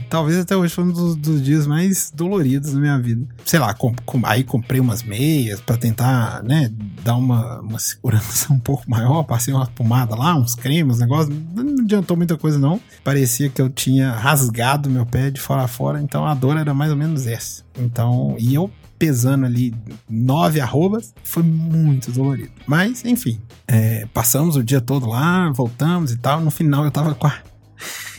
Talvez 0.10 0.38
até 0.38 0.56
hoje 0.56 0.74
foi 0.74 0.84
um 0.84 0.92
dos, 0.92 1.16
dos 1.16 1.42
dias 1.44 1.66
mais 1.66 2.12
doloridos 2.14 2.74
da 2.74 2.80
minha 2.80 3.00
vida. 3.00 3.26
Sei 3.46 3.60
lá, 3.60 3.74
com, 3.74 3.94
com, 4.06 4.22
aí 4.26 4.44
comprei 4.44 4.80
umas 4.80 5.04
meias 5.04 5.60
para 5.62 5.78
tentar, 5.78 6.44
né, 6.44 6.72
dar 7.04 7.16
uma, 7.16 7.62
uma 7.62 7.80
segurança 7.80 8.52
um 8.54 8.60
pouco 8.60 8.90
maior. 8.90 9.24
Passei 9.24 9.54
uma 9.54 9.66
pomada 9.68 10.16
lá, 10.16 10.36
uns 10.36 10.56
cremes, 10.56 10.96
uns 10.96 11.00
negócios. 11.02 11.36
Não 11.54 11.84
adiantou 11.84 12.18
muita 12.18 12.38
coisa, 12.38 12.60
não. 12.60 12.80
Parecia 13.04 13.50
que 13.50 13.62
eu 13.62 13.70
tinha 13.70 14.12
rasgado 14.12 14.90
meu 14.90 15.06
pé 15.06 15.30
de 15.30 15.40
fora 15.40 15.64
a 15.64 15.68
fora, 15.68 16.02
então 16.02 16.26
a 16.26 16.34
dor 16.34 16.58
era 16.58 16.74
mais 16.74 16.92
ou 16.92 16.98
menos 16.98 17.28
essa. 17.28 17.64
Então, 17.78 18.36
e 18.40 18.54
eu 18.54 18.70
pesando 18.98 19.46
ali 19.46 19.74
nove 20.10 20.62
arrobas, 20.62 21.14
foi 21.26 21.44
muito 21.44 22.10
dolorido. 22.12 22.52
Mas, 22.66 23.04
enfim, 23.04 23.38
é, 23.68 24.06
passamos 24.14 24.56
o 24.56 24.64
dia 24.64 24.80
todo 24.80 25.08
lá, 25.08 25.52
voltamos 25.52 26.12
e 26.12 26.18
tal. 26.18 26.40
No 26.40 26.50
final 26.50 26.86
eu 26.86 26.92
tava 26.92 27.14
quase. 27.14 27.42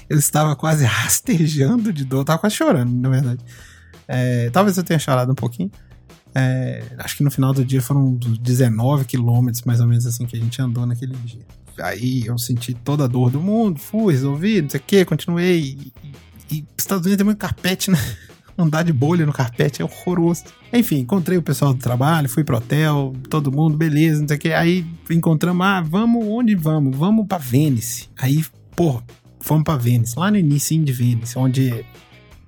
Eu 0.08 0.18
estava 0.18 0.54
quase 0.56 0.84
rastejando 0.86 1.92
de 1.92 2.04
dor, 2.04 2.20
eu 2.20 2.24
tava 2.24 2.38
quase 2.38 2.56
chorando, 2.56 2.92
na 2.92 3.08
verdade. 3.08 3.44
É, 4.06 4.50
talvez 4.50 4.76
eu 4.76 4.84
tenha 4.84 4.98
chorado 4.98 5.32
um 5.32 5.34
pouquinho. 5.34 5.70
É, 6.34 6.82
acho 6.98 7.16
que 7.16 7.22
no 7.22 7.30
final 7.30 7.52
do 7.52 7.64
dia 7.64 7.80
foram 7.80 8.14
19 8.14 9.04
quilômetros, 9.04 9.62
mais 9.62 9.80
ou 9.80 9.86
menos 9.86 10.04
assim, 10.04 10.26
que 10.26 10.36
a 10.36 10.40
gente 10.40 10.60
andou 10.60 10.84
naquele 10.84 11.14
dia. 11.18 11.42
Aí 11.80 12.26
eu 12.26 12.38
senti 12.38 12.74
toda 12.74 13.04
a 13.04 13.06
dor 13.06 13.30
do 13.30 13.40
mundo, 13.40 13.78
fui, 13.78 14.12
resolvi, 14.12 14.62
não 14.62 14.68
sei 14.68 14.80
o 14.80 14.82
que, 14.82 15.04
continuei. 15.04 15.60
E, 15.60 15.92
e 16.50 16.64
Estados 16.76 17.04
Unidos 17.04 17.18
tem 17.18 17.24
muito 17.24 17.38
carpete, 17.38 17.90
né? 17.90 17.98
andar 18.56 18.84
de 18.84 18.92
bolha 18.92 19.26
no 19.26 19.32
carpete 19.32 19.82
é 19.82 19.84
horroroso. 19.84 20.44
Enfim, 20.72 21.00
encontrei 21.00 21.36
o 21.36 21.42
pessoal 21.42 21.74
do 21.74 21.80
trabalho, 21.80 22.28
fui 22.28 22.44
pro 22.44 22.56
hotel, 22.56 23.12
todo 23.28 23.52
mundo, 23.52 23.76
beleza, 23.76 24.20
não 24.20 24.28
sei 24.28 24.36
o 24.36 24.40
que. 24.40 24.52
Aí 24.52 24.86
encontramos, 25.10 25.64
ah, 25.66 25.80
vamos, 25.80 26.24
onde 26.26 26.54
vamos? 26.54 26.96
Vamos 26.96 27.26
pra 27.26 27.38
Vênice. 27.38 28.08
Aí, 28.16 28.44
pô, 28.76 29.02
fomos 29.44 29.64
pra 29.64 29.76
Vênice, 29.76 30.18
lá 30.18 30.30
no 30.30 30.38
início 30.38 30.82
de 30.82 30.92
Vênice, 30.92 31.38
onde 31.38 31.84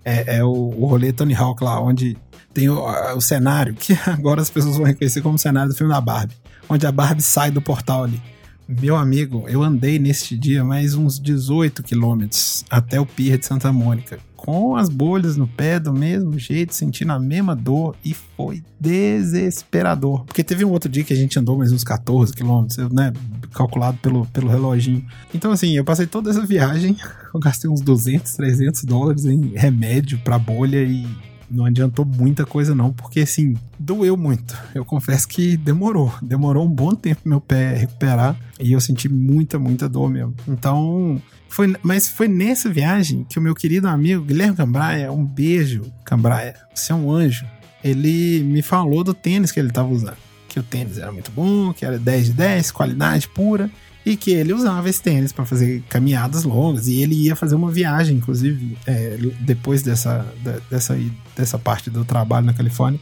é, 0.02 0.38
é 0.38 0.44
o, 0.44 0.48
o 0.48 0.86
rolê 0.86 1.12
Tony 1.12 1.34
Hawk 1.34 1.62
lá, 1.62 1.78
onde 1.78 2.16
tem 2.54 2.70
o, 2.70 2.82
o, 3.14 3.20
cenário, 3.20 3.74
que 3.74 3.92
agora 4.08 4.40
as 4.40 4.48
pessoas 4.48 4.76
vão 4.76 4.86
reconhecer 4.86 5.20
como 5.20 5.38
cenário 5.38 5.70
do 5.70 5.76
filme 5.76 5.92
da 5.92 6.00
Barbie, 6.00 6.34
onde 6.68 6.86
a 6.86 6.92
Barbie 6.92 7.22
sai 7.22 7.50
do 7.50 7.60
portal 7.60 8.04
ali. 8.04 8.20
Meu 8.66 8.96
amigo, 8.96 9.44
eu 9.46 9.62
andei 9.62 9.98
neste 9.98 10.36
dia 10.36 10.64
mais 10.64 10.94
uns 10.94 11.20
18 11.20 11.82
quilômetros 11.82 12.64
até 12.68 12.98
o 12.98 13.06
Pier 13.06 13.38
de 13.38 13.46
Santa 13.46 13.70
Mônica 13.72 14.18
com 14.46 14.76
as 14.76 14.88
bolhas 14.88 15.36
no 15.36 15.48
pé 15.48 15.80
do 15.80 15.92
mesmo 15.92 16.38
jeito, 16.38 16.72
sentindo 16.72 17.10
a 17.10 17.18
mesma 17.18 17.56
dor 17.56 17.96
e 18.04 18.14
foi 18.14 18.62
desesperador. 18.78 20.24
Porque 20.24 20.44
teve 20.44 20.64
um 20.64 20.70
outro 20.70 20.88
dia 20.88 21.02
que 21.02 21.12
a 21.12 21.16
gente 21.16 21.36
andou 21.36 21.58
mais 21.58 21.72
uns 21.72 21.82
14 21.82 22.32
quilômetros, 22.32 22.76
né? 22.92 23.12
Calculado 23.52 23.98
pelo, 23.98 24.24
pelo 24.26 24.48
reloginho. 24.48 25.04
Então, 25.34 25.50
assim, 25.50 25.76
eu 25.76 25.84
passei 25.84 26.06
toda 26.06 26.30
essa 26.30 26.46
viagem, 26.46 26.96
eu 27.34 27.40
gastei 27.40 27.68
uns 27.68 27.80
200, 27.80 28.34
300 28.34 28.84
dólares 28.84 29.24
em 29.24 29.48
remédio 29.56 30.20
pra 30.20 30.38
bolha 30.38 30.80
e 30.80 31.04
não 31.50 31.64
adiantou 31.64 32.04
muita 32.04 32.44
coisa 32.44 32.74
não, 32.74 32.92
porque 32.92 33.20
assim, 33.20 33.56
doeu 33.78 34.16
muito. 34.16 34.56
Eu 34.74 34.84
confesso 34.84 35.26
que 35.28 35.56
demorou, 35.56 36.12
demorou 36.22 36.64
um 36.64 36.70
bom 36.70 36.94
tempo 36.94 37.22
meu 37.24 37.40
pé 37.40 37.76
recuperar 37.76 38.36
e 38.60 38.72
eu 38.72 38.80
senti 38.80 39.08
muita, 39.08 39.58
muita 39.58 39.88
dor 39.88 40.08
mesmo. 40.08 40.34
Então, 40.48 41.20
foi, 41.48 41.74
mas 41.82 42.08
foi 42.08 42.28
nessa 42.28 42.68
viagem 42.68 43.24
que 43.28 43.38
o 43.38 43.42
meu 43.42 43.54
querido 43.54 43.88
amigo 43.88 44.24
Guilherme 44.24 44.56
Cambraia, 44.56 45.12
um 45.12 45.24
beijo, 45.24 45.82
Cambraia, 46.04 46.54
você 46.74 46.92
é 46.92 46.94
um 46.94 47.10
anjo. 47.10 47.46
Ele 47.82 48.42
me 48.42 48.62
falou 48.62 49.04
do 49.04 49.14
tênis 49.14 49.52
que 49.52 49.60
ele 49.60 49.68
estava 49.68 49.88
usando. 49.88 50.16
Que 50.48 50.58
o 50.58 50.62
tênis 50.62 50.98
era 50.98 51.12
muito 51.12 51.30
bom, 51.30 51.72
que 51.72 51.84
era 51.84 51.98
10 51.98 52.26
de 52.26 52.32
10, 52.32 52.70
qualidade 52.72 53.28
pura 53.28 53.70
e 54.06 54.16
que 54.16 54.30
ele 54.30 54.52
usava 54.52 54.88
esse 54.88 55.02
tênis 55.02 55.32
para 55.32 55.44
fazer 55.44 55.82
caminhadas 55.88 56.44
longas 56.44 56.86
e 56.86 57.02
ele 57.02 57.16
ia 57.16 57.34
fazer 57.34 57.56
uma 57.56 57.72
viagem, 57.72 58.16
inclusive 58.16 58.78
é, 58.86 59.18
depois 59.40 59.82
dessa, 59.82 60.24
dessa, 60.70 60.96
dessa 61.36 61.58
parte 61.58 61.90
do 61.90 62.04
trabalho 62.04 62.46
na 62.46 62.54
Califórnia, 62.54 63.00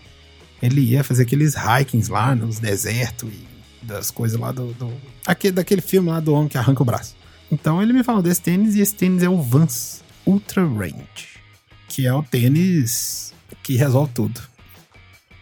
ele 0.63 0.81
ia 0.81 1.05
fazer 1.05 1.25
aqueles 1.25 1.55
hikings 1.57 2.11
lá 2.11 2.35
nos 2.35 2.59
desertos 2.59 3.29
e 3.31 3.87
das 3.87 4.11
coisas 4.11 4.41
lá 4.41 4.51
do, 4.51 4.73
do 4.73 4.91
aquele, 5.27 5.53
daquele 5.53 5.83
filme 5.83 6.09
lá 6.09 6.21
do 6.21 6.33
homem 6.33 6.49
que 6.49 6.57
arranca 6.57 6.83
o 6.83 6.87
braço. 6.87 7.15
Então 7.53 7.83
ele 7.83 7.93
me 7.93 8.03
falou 8.03 8.23
desse 8.23 8.41
tênis 8.41 8.75
e 8.75 8.81
esse 8.81 8.95
tênis 8.95 9.23
é 9.23 9.29
o 9.29 9.43
Vans 9.43 10.03
Ultra 10.25 10.67
Range, 10.67 10.95
que 11.87 12.07
é 12.07 12.15
o 12.15 12.23
tênis 12.23 13.35
que 13.63 13.77
resolve 13.77 14.11
tudo. 14.15 14.41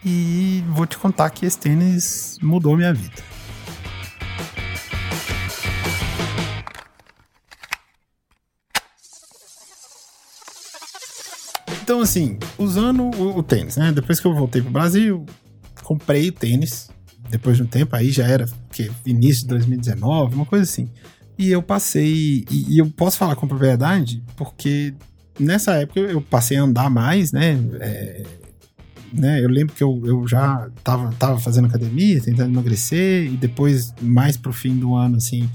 E 0.05 0.61
vou 0.67 0.85
te 0.85 0.97
contar 0.97 1.29
que 1.29 1.45
esse 1.45 1.57
tênis 1.57 2.37
mudou 2.41 2.75
minha 2.75 2.93
vida. 2.93 3.32
Então, 11.83 11.99
assim, 11.99 12.37
usando 12.57 13.03
o, 13.03 13.39
o, 13.39 13.43
tênis, 13.43 13.75
né? 13.75 13.91
Depois 13.91 14.17
que 14.17 14.25
eu 14.25 14.33
voltei 14.33 14.61
pro 14.61 14.71
Brasil, 14.71 15.25
comprei 15.83 16.31
tênis. 16.31 16.89
Depois 17.29 17.57
de 17.57 17.63
um 17.63 17.65
tempo, 17.65 17.93
aí 17.93 18.09
já 18.09 18.25
era 18.25 18.45
que 18.71 18.89
início 19.05 19.41
de 19.41 19.49
2019, 19.49 20.33
uma 20.33 20.45
coisa 20.45 20.63
assim. 20.63 20.89
E 21.37 21.51
eu 21.51 21.61
passei. 21.61 22.45
E, 22.49 22.75
e, 22.75 22.77
eu 22.77 22.89
posso 22.89 23.17
falar 23.17 23.35
com 23.35 23.47
propriedade, 23.47 24.23
porque 24.37 24.93
nessa 25.37 25.73
época 25.73 25.99
eu 25.99 26.21
passei 26.21 26.55
a 26.55 26.63
andar 26.63 26.89
mais, 26.89 27.33
né? 27.33 27.59
É, 27.81 28.23
né? 29.11 29.43
Eu 29.43 29.49
lembro 29.49 29.75
que 29.75 29.83
eu, 29.83 30.01
eu 30.05 30.25
já 30.25 30.69
tava, 30.85 31.11
tava 31.19 31.37
fazendo 31.37 31.65
academia, 31.65 32.21
tentando 32.21 32.49
emagrecer, 32.49 33.25
e 33.25 33.35
depois, 33.35 33.93
mais 34.01 34.37
pro 34.37 34.53
fim 34.53 34.77
do 34.77 34.95
ano, 34.95 35.17
assim, 35.17 35.49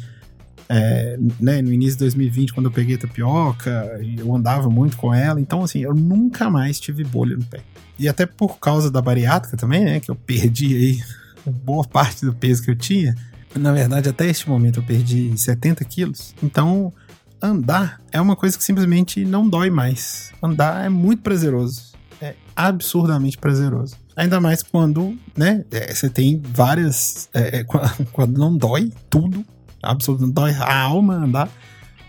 é, 0.69 1.19
né, 1.41 1.63
no 1.63 1.73
início 1.73 1.95
de 1.95 2.01
2020, 2.01 2.53
quando 2.53 2.67
eu 2.67 2.73
peguei 2.73 2.97
tapioca, 2.99 3.99
eu 4.19 4.35
andava 4.35 4.69
muito 4.69 4.97
com 4.97 5.15
ela. 5.15 5.41
Então, 5.41 5.63
assim, 5.63 5.81
eu 5.81 5.95
nunca 5.95 6.51
mais 6.51 6.79
tive 6.79 7.05
bolha 7.05 7.37
no 7.37 7.45
pé. 7.45 7.61
E 7.99 8.09
até 8.09 8.27
por 8.27 8.59
causa 8.59 8.91
da 8.91 9.01
bariátrica 9.01 9.57
também, 9.57 9.85
né? 9.85 10.01
Que 10.01 10.11
eu 10.11 10.15
perdi 10.15 10.75
aí 10.75 11.03
boa 11.51 11.85
parte 11.85 12.25
do 12.25 12.35
peso 12.35 12.63
que 12.63 12.71
eu 12.71 12.77
tinha. 12.77 13.15
Na 13.57 13.73
verdade, 13.73 14.09
até 14.09 14.27
este 14.27 14.49
momento 14.49 14.81
eu 14.81 14.83
perdi 14.83 15.33
70 15.37 15.85
quilos. 15.85 16.35
Então, 16.43 16.93
andar 17.41 18.01
é 18.13 18.21
uma 18.21 18.37
coisa 18.37 18.59
que 18.59 18.63
simplesmente 18.63 19.25
não 19.25 19.49
dói 19.49 19.71
mais. 19.71 20.33
Andar 20.43 20.85
é 20.85 20.89
muito 20.89 21.23
prazeroso. 21.23 21.93
É 22.21 22.35
absurdamente 22.55 23.39
prazeroso. 23.39 23.97
Ainda 24.15 24.41
mais 24.41 24.63
quando, 24.63 25.17
né, 25.37 25.65
é, 25.71 25.95
você 25.95 26.11
tem 26.11 26.43
várias. 26.45 27.29
É, 27.33 27.61
é 27.61 27.65
quando 28.13 28.37
não 28.37 28.57
dói 28.57 28.93
tudo, 29.09 29.45
absolutamente 29.83 30.35
dói 30.35 30.53
a 30.53 30.83
alma 30.83 31.15
andar, 31.15 31.51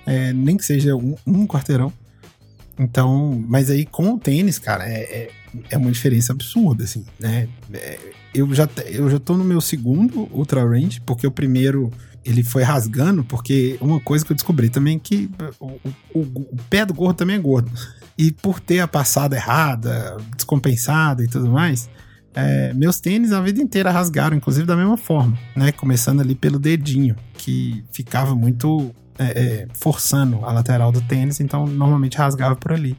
é, 0.06 0.34
nem 0.34 0.58
que 0.58 0.66
seja 0.66 0.96
um, 0.96 1.16
um, 1.26 1.48
quarteirão. 1.48 1.92
Então, 2.78 3.44
mas 3.48 3.70
aí 3.70 3.86
com 3.86 4.14
o 4.14 4.20
tênis, 4.20 4.58
cara, 4.58 4.88
é, 4.88 5.02
é, 5.02 5.32
é 5.72 5.78
uma 5.78 5.92
diferença 5.92 6.32
absurda, 6.32 6.84
assim, 6.84 7.06
né? 7.20 7.48
É, 7.74 8.00
eu, 8.34 8.54
já, 8.54 8.68
eu 8.86 9.10
já 9.10 9.20
tô 9.20 9.36
no 9.36 9.44
meu 9.44 9.60
segundo 9.60 10.30
Ultra 10.32 10.64
Range, 10.64 11.02
porque 11.02 11.28
o 11.28 11.32
primeiro 11.32 11.92
ele 12.24 12.44
foi 12.44 12.64
rasgando, 12.64 13.24
porque 13.24 13.78
uma 13.82 14.00
coisa 14.00 14.26
que 14.26 14.32
eu 14.32 14.36
descobri 14.36 14.70
também 14.70 14.98
é 14.98 15.00
que 15.00 15.30
o, 15.60 15.80
o, 16.14 16.20
o 16.20 16.58
pé 16.70 16.86
do 16.86 16.94
gordo 16.94 17.18
também 17.18 17.36
é 17.36 17.40
gordo. 17.40 17.72
E 18.18 18.32
por 18.32 18.60
ter 18.60 18.80
a 18.80 18.88
passada 18.88 19.36
errada, 19.36 20.18
descompensada 20.36 21.24
e 21.24 21.28
tudo 21.28 21.50
mais, 21.50 21.90
é, 22.34 22.74
meus 22.74 23.00
tênis 23.00 23.32
a 23.32 23.42
vida 23.42 23.62
inteira 23.62 23.92
rasgaram, 23.92 24.38
inclusive 24.38 24.66
da 24.66 24.76
mesma 24.76 24.98
forma, 24.98 25.38
né? 25.56 25.72
Começando 25.72 26.22
ali 26.22 26.36
pelo 26.36 26.60
dedinho, 26.60 27.16
que 27.34 27.84
ficava 27.92 28.36
muito 28.36 28.94
é, 29.18 29.26
é, 29.26 29.68
forçando 29.74 30.46
a 30.46 30.54
lateral 30.54 30.92
do 30.92 31.02
tênis, 31.02 31.40
então 31.40 31.66
normalmente 31.68 32.18
rasgava 32.18 32.56
por 32.56 32.72
ali. 32.72 32.96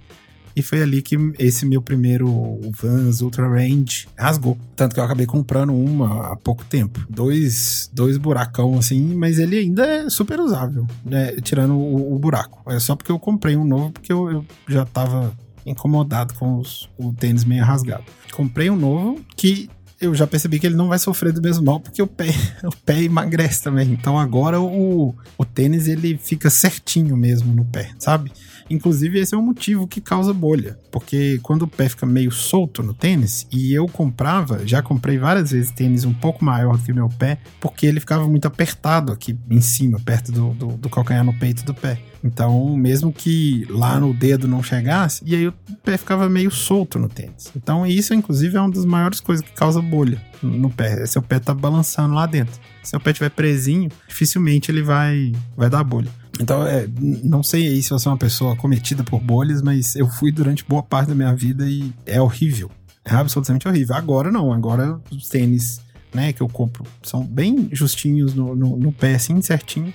E 0.54 0.62
foi 0.62 0.82
ali 0.82 1.00
que 1.00 1.16
esse 1.38 1.64
meu 1.64 1.80
primeiro 1.80 2.60
Vans 2.76 3.20
Ultra 3.20 3.48
Range 3.48 4.08
rasgou. 4.18 4.58
Tanto 4.74 4.94
que 4.94 5.00
eu 5.00 5.04
acabei 5.04 5.24
comprando 5.24 5.72
uma 5.72 6.32
há 6.32 6.36
pouco 6.36 6.64
tempo. 6.64 7.06
Dois, 7.08 7.88
dois 7.92 8.18
buracão 8.18 8.76
assim, 8.76 9.14
mas 9.14 9.38
ele 9.38 9.56
ainda 9.56 9.86
é 9.86 10.10
super 10.10 10.40
usável, 10.40 10.86
né? 11.04 11.36
Tirando 11.42 11.74
o, 11.74 12.14
o 12.14 12.18
buraco. 12.18 12.62
É 12.70 12.78
só 12.80 12.96
porque 12.96 13.12
eu 13.12 13.18
comprei 13.18 13.56
um 13.56 13.64
novo, 13.64 13.92
porque 13.92 14.12
eu, 14.12 14.30
eu 14.30 14.46
já 14.68 14.84
tava 14.84 15.32
incomodado 15.64 16.34
com 16.34 16.58
os, 16.58 16.88
o 16.98 17.12
tênis 17.12 17.44
meio 17.44 17.64
rasgado. 17.64 18.04
Comprei 18.32 18.70
um 18.70 18.76
novo 18.76 19.20
que 19.36 19.68
eu 20.00 20.14
já 20.14 20.26
percebi 20.26 20.58
que 20.58 20.66
ele 20.66 20.76
não 20.76 20.88
vai 20.88 20.98
sofrer 20.98 21.32
do 21.32 21.42
mesmo 21.42 21.64
mal, 21.64 21.78
porque 21.78 22.00
o 22.00 22.06
pé, 22.06 22.30
o 22.64 22.74
pé 22.84 23.02
emagrece 23.02 23.62
também. 23.62 23.90
Então 23.92 24.18
agora 24.18 24.60
o, 24.60 25.14
o 25.36 25.44
tênis 25.44 25.86
ele 25.86 26.16
fica 26.16 26.48
certinho 26.48 27.16
mesmo 27.16 27.54
no 27.54 27.64
pé, 27.64 27.90
sabe? 27.98 28.32
Inclusive, 28.70 29.18
esse 29.18 29.34
é 29.34 29.38
um 29.38 29.42
motivo 29.42 29.86
que 29.86 30.00
causa 30.00 30.32
bolha. 30.32 30.78
Porque 30.92 31.38
quando 31.42 31.62
o 31.62 31.68
pé 31.68 31.88
fica 31.88 32.06
meio 32.06 32.30
solto 32.30 32.82
no 32.82 32.94
tênis, 32.94 33.46
e 33.52 33.74
eu 33.74 33.86
comprava, 33.86 34.66
já 34.66 34.80
comprei 34.80 35.18
várias 35.18 35.50
vezes 35.50 35.72
tênis 35.72 36.04
um 36.04 36.14
pouco 36.14 36.44
maior 36.44 36.76
do 36.76 36.84
que 36.84 36.92
o 36.92 36.94
meu 36.94 37.08
pé, 37.08 37.38
porque 37.60 37.86
ele 37.86 38.00
ficava 38.00 38.28
muito 38.28 38.46
apertado 38.46 39.12
aqui 39.12 39.36
em 39.50 39.60
cima, 39.60 39.98
perto 39.98 40.30
do, 40.30 40.54
do, 40.54 40.66
do 40.76 40.88
calcanhar 40.88 41.24
no 41.24 41.36
peito 41.36 41.64
do 41.64 41.74
pé. 41.74 42.00
Então, 42.22 42.76
mesmo 42.76 43.12
que 43.12 43.66
lá 43.70 43.98
no 43.98 44.12
dedo 44.12 44.46
não 44.46 44.62
chegasse, 44.62 45.22
e 45.24 45.34
aí 45.34 45.42
eu 45.44 45.54
pé 45.82 45.96
ficava 45.96 46.28
meio 46.28 46.50
solto 46.50 46.98
no 46.98 47.08
tênis. 47.08 47.50
Então 47.56 47.86
isso, 47.86 48.12
inclusive, 48.14 48.56
é 48.56 48.60
uma 48.60 48.70
das 48.70 48.84
maiores 48.84 49.20
coisas 49.20 49.44
que 49.44 49.52
causa 49.52 49.80
bolha 49.80 50.22
no 50.42 50.70
pé. 50.70 51.02
É 51.02 51.06
seu 51.06 51.22
pé 51.22 51.38
tá 51.38 51.54
balançando 51.54 52.14
lá 52.14 52.26
dentro. 52.26 52.60
Se 52.82 52.96
o 52.96 53.00
pé 53.00 53.10
estiver 53.10 53.30
presinho, 53.30 53.90
dificilmente 54.08 54.70
ele 54.70 54.82
vai, 54.82 55.32
vai 55.56 55.68
dar 55.68 55.84
bolha. 55.84 56.10
Então, 56.40 56.66
é, 56.66 56.88
não 57.22 57.42
sei 57.42 57.66
aí 57.66 57.82
se 57.82 57.90
você 57.90 58.08
é 58.08 58.10
uma 58.10 58.16
pessoa 58.16 58.56
cometida 58.56 59.04
por 59.04 59.20
bolhas, 59.20 59.60
mas 59.60 59.94
eu 59.94 60.08
fui 60.08 60.32
durante 60.32 60.64
boa 60.64 60.82
parte 60.82 61.08
da 61.08 61.14
minha 61.14 61.34
vida 61.34 61.68
e 61.68 61.92
é 62.06 62.20
horrível. 62.20 62.70
É 63.04 63.14
absolutamente 63.14 63.68
horrível. 63.68 63.94
Agora 63.94 64.30
não, 64.30 64.52
agora 64.52 64.98
os 65.10 65.28
tênis 65.28 65.80
né, 66.14 66.32
que 66.32 66.40
eu 66.40 66.48
compro 66.48 66.84
são 67.02 67.24
bem 67.24 67.68
justinhos 67.72 68.34
no, 68.34 68.56
no, 68.56 68.76
no 68.76 68.92
pé, 68.92 69.14
assim, 69.14 69.40
certinho. 69.42 69.92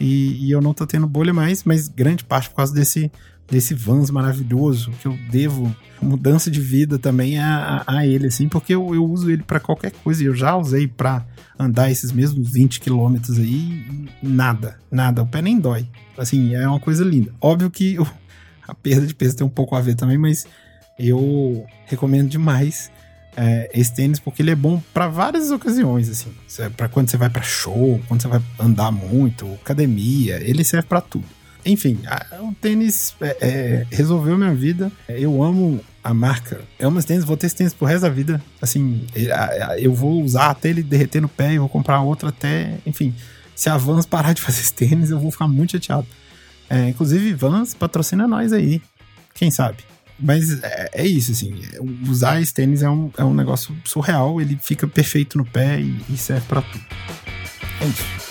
E, 0.00 0.46
e, 0.46 0.50
eu 0.50 0.60
não 0.60 0.72
tô 0.72 0.86
tendo 0.86 1.06
bolha 1.08 1.34
mais, 1.34 1.64
mas 1.64 1.88
grande 1.88 2.22
parte 2.22 2.48
por 2.50 2.56
causa 2.56 2.72
desse, 2.72 3.10
desse 3.50 3.74
Vans 3.74 4.10
maravilhoso, 4.10 4.90
que 5.00 5.06
eu 5.06 5.18
devo 5.30 5.74
mudança 6.00 6.50
de 6.50 6.60
vida 6.60 6.98
também 6.98 7.38
a, 7.38 7.82
a, 7.86 8.06
ele, 8.06 8.26
assim, 8.26 8.48
porque 8.48 8.74
eu, 8.74 8.94
eu 8.94 9.04
uso 9.04 9.30
ele 9.30 9.42
para 9.42 9.58
qualquer 9.58 9.90
coisa. 9.90 10.22
Eu 10.22 10.34
já 10.34 10.56
usei 10.56 10.86
para 10.86 11.26
andar 11.58 11.90
esses 11.90 12.12
mesmos 12.12 12.50
20 12.50 12.80
quilômetros 12.80 13.38
aí, 13.38 14.06
nada, 14.22 14.78
nada, 14.90 15.22
o 15.22 15.26
pé 15.26 15.42
nem 15.42 15.58
dói. 15.58 15.88
Assim, 16.16 16.54
é 16.54 16.68
uma 16.68 16.80
coisa 16.80 17.04
linda. 17.04 17.32
Óbvio 17.40 17.70
que 17.70 17.94
eu, 17.94 18.06
a 18.66 18.74
perda 18.74 19.06
de 19.06 19.14
peso 19.14 19.36
tem 19.36 19.46
um 19.46 19.50
pouco 19.50 19.74
a 19.74 19.80
ver 19.80 19.94
também, 19.94 20.18
mas 20.18 20.46
eu 20.98 21.64
recomendo 21.86 22.28
demais 22.28 22.90
é, 23.36 23.70
esse 23.72 23.94
tênis 23.94 24.18
porque 24.18 24.42
ele 24.42 24.50
é 24.50 24.56
bom 24.56 24.82
para 24.92 25.08
várias 25.08 25.50
ocasiões, 25.50 26.08
assim. 26.08 26.32
Para 26.76 26.88
quando 26.88 27.08
você 27.08 27.16
vai 27.16 27.30
para 27.30 27.42
show, 27.42 28.00
quando 28.08 28.20
você 28.20 28.28
vai 28.28 28.42
andar 28.58 28.90
muito, 28.90 29.50
academia, 29.54 30.38
ele 30.42 30.64
serve 30.64 30.86
para 30.86 31.00
tudo. 31.00 31.37
Enfim, 31.64 31.98
o 32.40 32.54
tênis 32.54 33.14
é, 33.20 33.36
é, 33.40 33.86
resolveu 33.90 34.36
minha 34.38 34.54
vida. 34.54 34.90
Eu 35.08 35.42
amo 35.42 35.80
a 36.02 36.14
marca. 36.14 36.60
É 36.78 36.86
umas 36.86 37.04
tênis, 37.04 37.24
vou 37.24 37.36
ter 37.36 37.46
esse 37.46 37.56
tênis 37.56 37.74
pro 37.74 37.86
resto 37.86 38.02
da 38.02 38.08
vida. 38.08 38.42
Assim, 38.60 39.06
eu 39.78 39.94
vou 39.94 40.22
usar 40.22 40.50
até 40.50 40.70
ele 40.70 40.82
derreter 40.82 41.20
no 41.20 41.28
pé 41.28 41.52
e 41.52 41.58
vou 41.58 41.68
comprar 41.68 42.00
outro 42.00 42.28
até. 42.28 42.78
Enfim, 42.86 43.14
se 43.54 43.68
a 43.68 43.76
Vans 43.76 44.06
parar 44.06 44.32
de 44.32 44.40
fazer 44.42 44.60
esse 44.60 44.72
tênis, 44.72 45.10
eu 45.10 45.18
vou 45.18 45.30
ficar 45.30 45.48
muito 45.48 45.72
chateado. 45.72 46.06
É, 46.70 46.88
inclusive, 46.88 47.34
Vans 47.34 47.74
patrocina 47.74 48.26
nós 48.26 48.52
aí. 48.52 48.80
Quem 49.34 49.50
sabe? 49.50 49.78
Mas 50.18 50.62
é, 50.62 50.90
é, 50.94 51.06
isso, 51.06 51.32
assim. 51.32 51.60
Usar 52.08 52.40
esse 52.40 52.52
tênis 52.52 52.82
é 52.82 52.90
um, 52.90 53.10
é 53.16 53.24
um 53.24 53.34
negócio 53.34 53.76
surreal. 53.84 54.40
Ele 54.40 54.58
fica 54.60 54.86
perfeito 54.86 55.38
no 55.38 55.44
pé 55.44 55.80
e, 55.80 56.00
e 56.10 56.16
serve 56.16 56.46
para 56.46 56.62
tudo. 56.62 56.84
É 57.80 57.86
isso. 57.86 58.27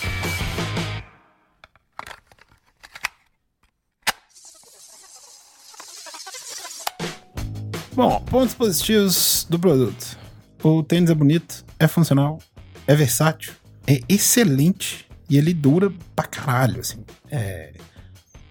Bom, 7.98 8.22
pontos 8.30 8.54
positivos 8.54 9.48
do 9.50 9.58
produto. 9.58 10.20
O 10.62 10.84
tênis 10.84 11.10
é 11.10 11.16
bonito, 11.16 11.66
é 11.80 11.88
funcional, 11.88 12.38
é 12.86 12.94
versátil, 12.94 13.54
é 13.88 14.02
excelente 14.08 15.08
e 15.28 15.36
ele 15.36 15.52
dura 15.52 15.92
pra 16.16 16.28
caralho, 16.28 16.80
assim. 16.80 17.00
É, 17.32 17.74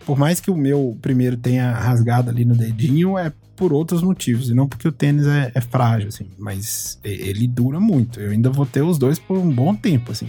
por 0.05 0.19
mais 0.19 0.41
que 0.41 0.51
o 0.51 0.57
meu 0.57 0.99
primeiro 1.01 1.37
tenha 1.37 1.71
rasgado 1.71 2.29
ali 2.29 2.45
no 2.45 2.57
dedinho, 2.57 3.17
é 3.17 3.33
por 3.55 3.73
outros 3.73 4.03
motivos, 4.03 4.51
e 4.51 4.53
não 4.53 4.67
porque 4.67 4.89
o 4.89 4.93
tênis 4.93 5.29
é, 5.29 5.53
é 5.55 5.61
frágil, 5.61 6.09
assim, 6.09 6.29
mas 6.37 6.99
ele 7.05 7.47
dura 7.47 7.79
muito. 7.79 8.19
Eu 8.19 8.33
ainda 8.33 8.51
vou 8.51 8.67
ter 8.67 8.83
os 8.83 8.99
dois 8.99 9.17
por 9.17 9.39
um 9.39 9.49
bom 9.49 9.77
tempo, 9.77 10.11
assim. 10.11 10.29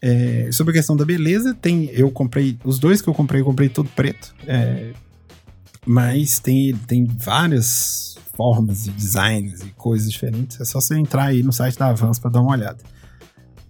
É, 0.00 0.48
sobre 0.52 0.70
a 0.70 0.74
questão 0.74 0.96
da 0.96 1.04
beleza, 1.04 1.54
tem. 1.60 1.86
Eu 1.86 2.08
comprei. 2.08 2.56
Os 2.62 2.78
dois 2.78 3.02
que 3.02 3.08
eu 3.08 3.14
comprei, 3.14 3.40
eu 3.40 3.44
comprei 3.44 3.68
todo 3.68 3.88
preto. 3.88 4.32
É, 4.46 4.92
mas 5.86 6.38
tem, 6.38 6.74
tem 6.74 7.04
várias 7.04 8.16
formas 8.34 8.86
e 8.86 8.90
designs 8.90 9.60
e 9.62 9.70
coisas 9.70 10.10
diferentes. 10.10 10.60
É 10.60 10.64
só 10.64 10.80
você 10.80 10.96
entrar 10.96 11.24
aí 11.24 11.42
no 11.42 11.52
site 11.52 11.78
da 11.78 11.88
Avance 11.88 12.20
para 12.20 12.30
dar 12.30 12.40
uma 12.40 12.52
olhada. 12.52 12.78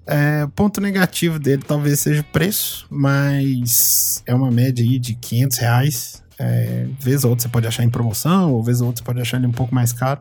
É, 0.07 0.47
ponto 0.55 0.81
negativo 0.81 1.39
dele 1.39 1.63
talvez 1.67 2.01
seja 2.01 2.23
o 2.23 2.25
preço, 2.25 2.87
mas 2.91 4.23
é 4.27 4.35
uma 4.35 4.51
média 4.51 4.85
aí 4.85 4.99
de 4.99 5.15
500 5.15 5.59
reais. 5.59 6.23
É, 6.39 6.87
vez 6.99 7.25
ou 7.25 7.31
outra 7.31 7.45
você 7.45 7.49
pode 7.49 7.67
achar 7.67 7.85
em 7.85 7.91
promoção, 7.91 8.53
ou 8.53 8.63
vez 8.63 8.81
ou 8.81 8.89
outra 8.89 9.03
você 9.03 9.07
pode 9.07 9.21
achar 9.21 9.37
ele 9.37 9.47
um 9.47 9.53
pouco 9.53 9.75
mais 9.75 9.93
caro. 9.93 10.21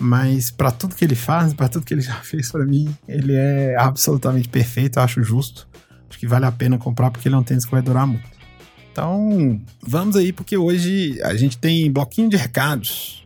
Mas 0.00 0.50
para 0.50 0.70
tudo 0.70 0.94
que 0.94 1.04
ele 1.04 1.14
faz, 1.14 1.52
para 1.52 1.68
tudo 1.68 1.84
que 1.84 1.94
ele 1.94 2.00
já 2.02 2.14
fez 2.14 2.50
para 2.50 2.64
mim, 2.64 2.94
ele 3.06 3.34
é 3.34 3.76
absolutamente 3.76 4.48
perfeito, 4.48 4.98
eu 4.98 5.02
acho 5.02 5.22
justo. 5.22 5.68
Acho 6.08 6.18
que 6.18 6.26
vale 6.26 6.44
a 6.44 6.52
pena 6.52 6.78
comprar 6.78 7.10
porque 7.10 7.28
ele 7.28 7.34
é 7.34 7.38
um 7.38 7.42
tênis 7.42 7.64
que 7.64 7.70
vai 7.70 7.82
durar 7.82 8.06
muito. 8.06 8.30
Então, 8.92 9.58
vamos 9.80 10.16
aí, 10.16 10.34
porque 10.34 10.54
hoje 10.54 11.18
a 11.22 11.34
gente 11.34 11.56
tem 11.56 11.90
bloquinho 11.90 12.28
de 12.28 12.36
recados. 12.36 13.22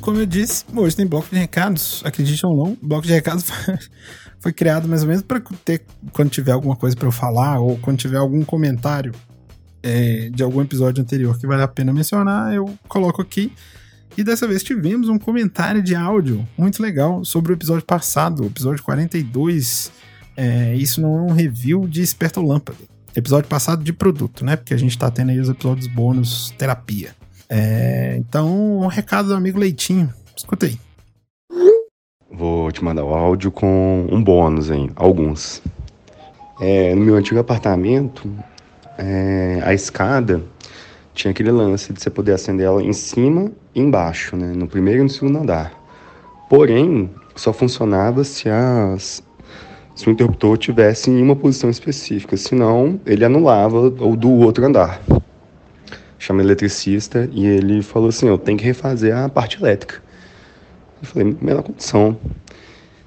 como 0.00 0.18
eu 0.18 0.26
disse, 0.26 0.66
hoje 0.76 0.94
tem 0.94 1.06
bloco 1.06 1.28
de 1.30 1.38
recados, 1.38 2.02
acredite 2.04 2.44
ou 2.44 2.54
não, 2.54 2.76
bloco 2.82 3.06
de 3.06 3.12
recados 3.14 3.46
foi 4.38 4.52
criado 4.52 4.86
mais 4.86 5.00
ou 5.00 5.08
menos 5.08 5.22
para 5.22 5.40
ter, 5.64 5.82
quando 6.12 6.28
tiver 6.28 6.52
alguma 6.52 6.76
coisa 6.76 6.94
para 6.94 7.08
eu 7.08 7.12
falar, 7.12 7.58
ou 7.58 7.78
quando 7.78 7.96
tiver 7.96 8.18
algum 8.18 8.44
comentário 8.44 9.14
é, 9.82 10.28
de 10.28 10.42
algum 10.42 10.60
episódio 10.60 11.02
anterior 11.02 11.38
que 11.38 11.46
vale 11.46 11.62
a 11.62 11.68
pena 11.68 11.90
mencionar, 11.90 12.52
eu 12.54 12.78
coloco 12.86 13.22
aqui. 13.22 13.50
E 14.16 14.22
dessa 14.22 14.46
vez 14.46 14.62
tivemos 14.62 15.08
um 15.08 15.18
comentário 15.18 15.82
de 15.82 15.94
áudio 15.96 16.46
muito 16.56 16.80
legal 16.80 17.24
sobre 17.24 17.52
o 17.52 17.54
episódio 17.54 17.84
passado, 17.84 18.44
o 18.44 18.46
episódio 18.46 18.82
42. 18.84 19.90
É, 20.36 20.74
isso 20.76 21.00
não 21.00 21.18
é 21.18 21.22
um 21.22 21.32
review 21.32 21.88
de 21.88 22.00
Esperto 22.00 22.40
Lâmpada. 22.40 22.78
Episódio 23.16 23.48
passado 23.48 23.82
de 23.82 23.92
produto, 23.92 24.44
né? 24.44 24.54
Porque 24.54 24.72
a 24.72 24.76
gente 24.76 24.96
tá 24.96 25.10
tendo 25.10 25.30
aí 25.30 25.40
os 25.40 25.48
episódios 25.48 25.88
bônus 25.88 26.54
terapia. 26.56 27.14
É, 27.48 28.16
então, 28.18 28.82
um 28.82 28.86
recado 28.86 29.28
do 29.28 29.34
amigo 29.34 29.58
Leitinho. 29.58 30.12
Escuta 30.36 30.66
aí. 30.66 30.78
Vou 32.30 32.70
te 32.70 32.82
mandar 32.82 33.04
o 33.04 33.14
áudio 33.14 33.50
com 33.50 34.06
um 34.10 34.22
bônus, 34.22 34.70
hein? 34.70 34.90
Alguns. 34.94 35.60
É, 36.60 36.94
no 36.94 37.02
meu 37.02 37.16
antigo 37.16 37.40
apartamento, 37.40 38.32
é, 38.96 39.60
a 39.64 39.74
escada 39.74 40.42
tinha 41.14 41.30
aquele 41.30 41.50
lance 41.50 41.92
de 41.92 42.02
você 42.02 42.10
poder 42.10 42.32
acender 42.32 42.66
ela 42.66 42.82
em 42.82 42.92
cima 42.92 43.50
e 43.74 43.80
embaixo, 43.80 44.36
né? 44.36 44.52
No 44.54 44.66
primeiro 44.66 45.00
e 45.00 45.02
no 45.04 45.08
segundo 45.08 45.38
andar. 45.38 45.72
Porém, 46.50 47.10
só 47.34 47.52
funcionava 47.52 48.24
se 48.24 48.48
as 48.48 49.22
se 49.94 50.08
o 50.08 50.10
interruptor 50.10 50.58
tivesse 50.58 51.08
em 51.08 51.22
uma 51.22 51.36
posição 51.36 51.70
específica, 51.70 52.36
senão 52.36 53.00
ele 53.06 53.24
anulava 53.24 53.78
o 53.78 54.16
do 54.16 54.28
outro 54.28 54.66
andar 54.66 55.00
chama 56.24 56.42
eletricista 56.42 57.28
e 57.32 57.46
ele 57.46 57.82
falou 57.82 58.08
assim: 58.08 58.26
eu 58.26 58.38
tenho 58.38 58.58
que 58.58 58.64
refazer 58.64 59.14
a 59.16 59.28
parte 59.28 59.58
elétrica. 59.58 60.02
Eu 61.02 61.08
falei: 61.08 61.36
menor 61.40 61.62
condição. 61.62 62.16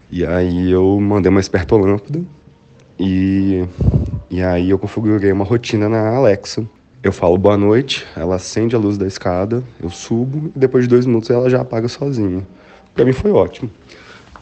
E 0.10 0.26
aí 0.26 0.72
eu 0.72 1.00
mandei 1.02 1.30
uma 1.30 1.41
espertolâmpada 1.41 2.22
e, 2.98 3.65
e 4.30 4.41
aí 4.41 4.70
eu 4.70 4.80
configurei 4.80 5.32
uma 5.32 5.43
rotina 5.43 5.89
na 5.89 6.15
Alexa. 6.15 6.65
Eu 7.04 7.12
falo 7.12 7.38
boa 7.38 7.56
noite, 7.56 8.08
ela 8.16 8.36
acende 8.36 8.76
a 8.76 8.80
luz 8.80 8.98
da 8.98 9.06
escada, 9.06 9.64
eu 9.80 9.90
subo 9.90 10.52
e 10.56 10.60
depois 10.60 10.86
de 10.86 10.90
dois 10.90 11.06
minutos 11.06 11.30
ela 11.30 11.48
já 11.48 11.62
apaga 11.62 11.88
sozinha. 11.88 12.46
Para 12.96 13.06
mim 13.06 13.14
foi 13.14 13.32
ótimo. 13.32 13.70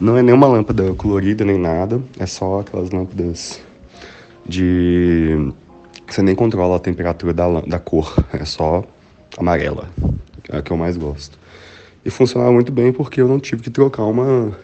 Não 0.00 0.16
é 0.16 0.22
nenhuma 0.22 0.46
lâmpada 0.46 0.94
colorida 0.94 1.44
nem 1.44 1.58
nada, 1.58 2.00
é 2.18 2.24
só 2.24 2.60
aquelas 2.60 2.90
lâmpadas 2.90 3.60
de 4.48 5.52
você 6.08 6.22
nem 6.22 6.34
controla 6.34 6.76
a 6.76 6.78
temperatura 6.78 7.34
da, 7.34 7.60
da 7.60 7.78
cor, 7.78 8.14
é 8.32 8.44
só 8.46 8.82
amarela, 9.36 9.90
é 10.48 10.56
a 10.56 10.62
que 10.62 10.70
eu 10.70 10.78
mais 10.78 10.96
gosto. 10.96 11.38
E 12.06 12.10
funcionava 12.10 12.52
muito 12.52 12.72
bem 12.72 12.90
porque 12.90 13.20
eu 13.20 13.28
não 13.28 13.38
tive 13.38 13.62
que 13.64 13.70
trocar 13.70 14.04
uma, 14.04 14.56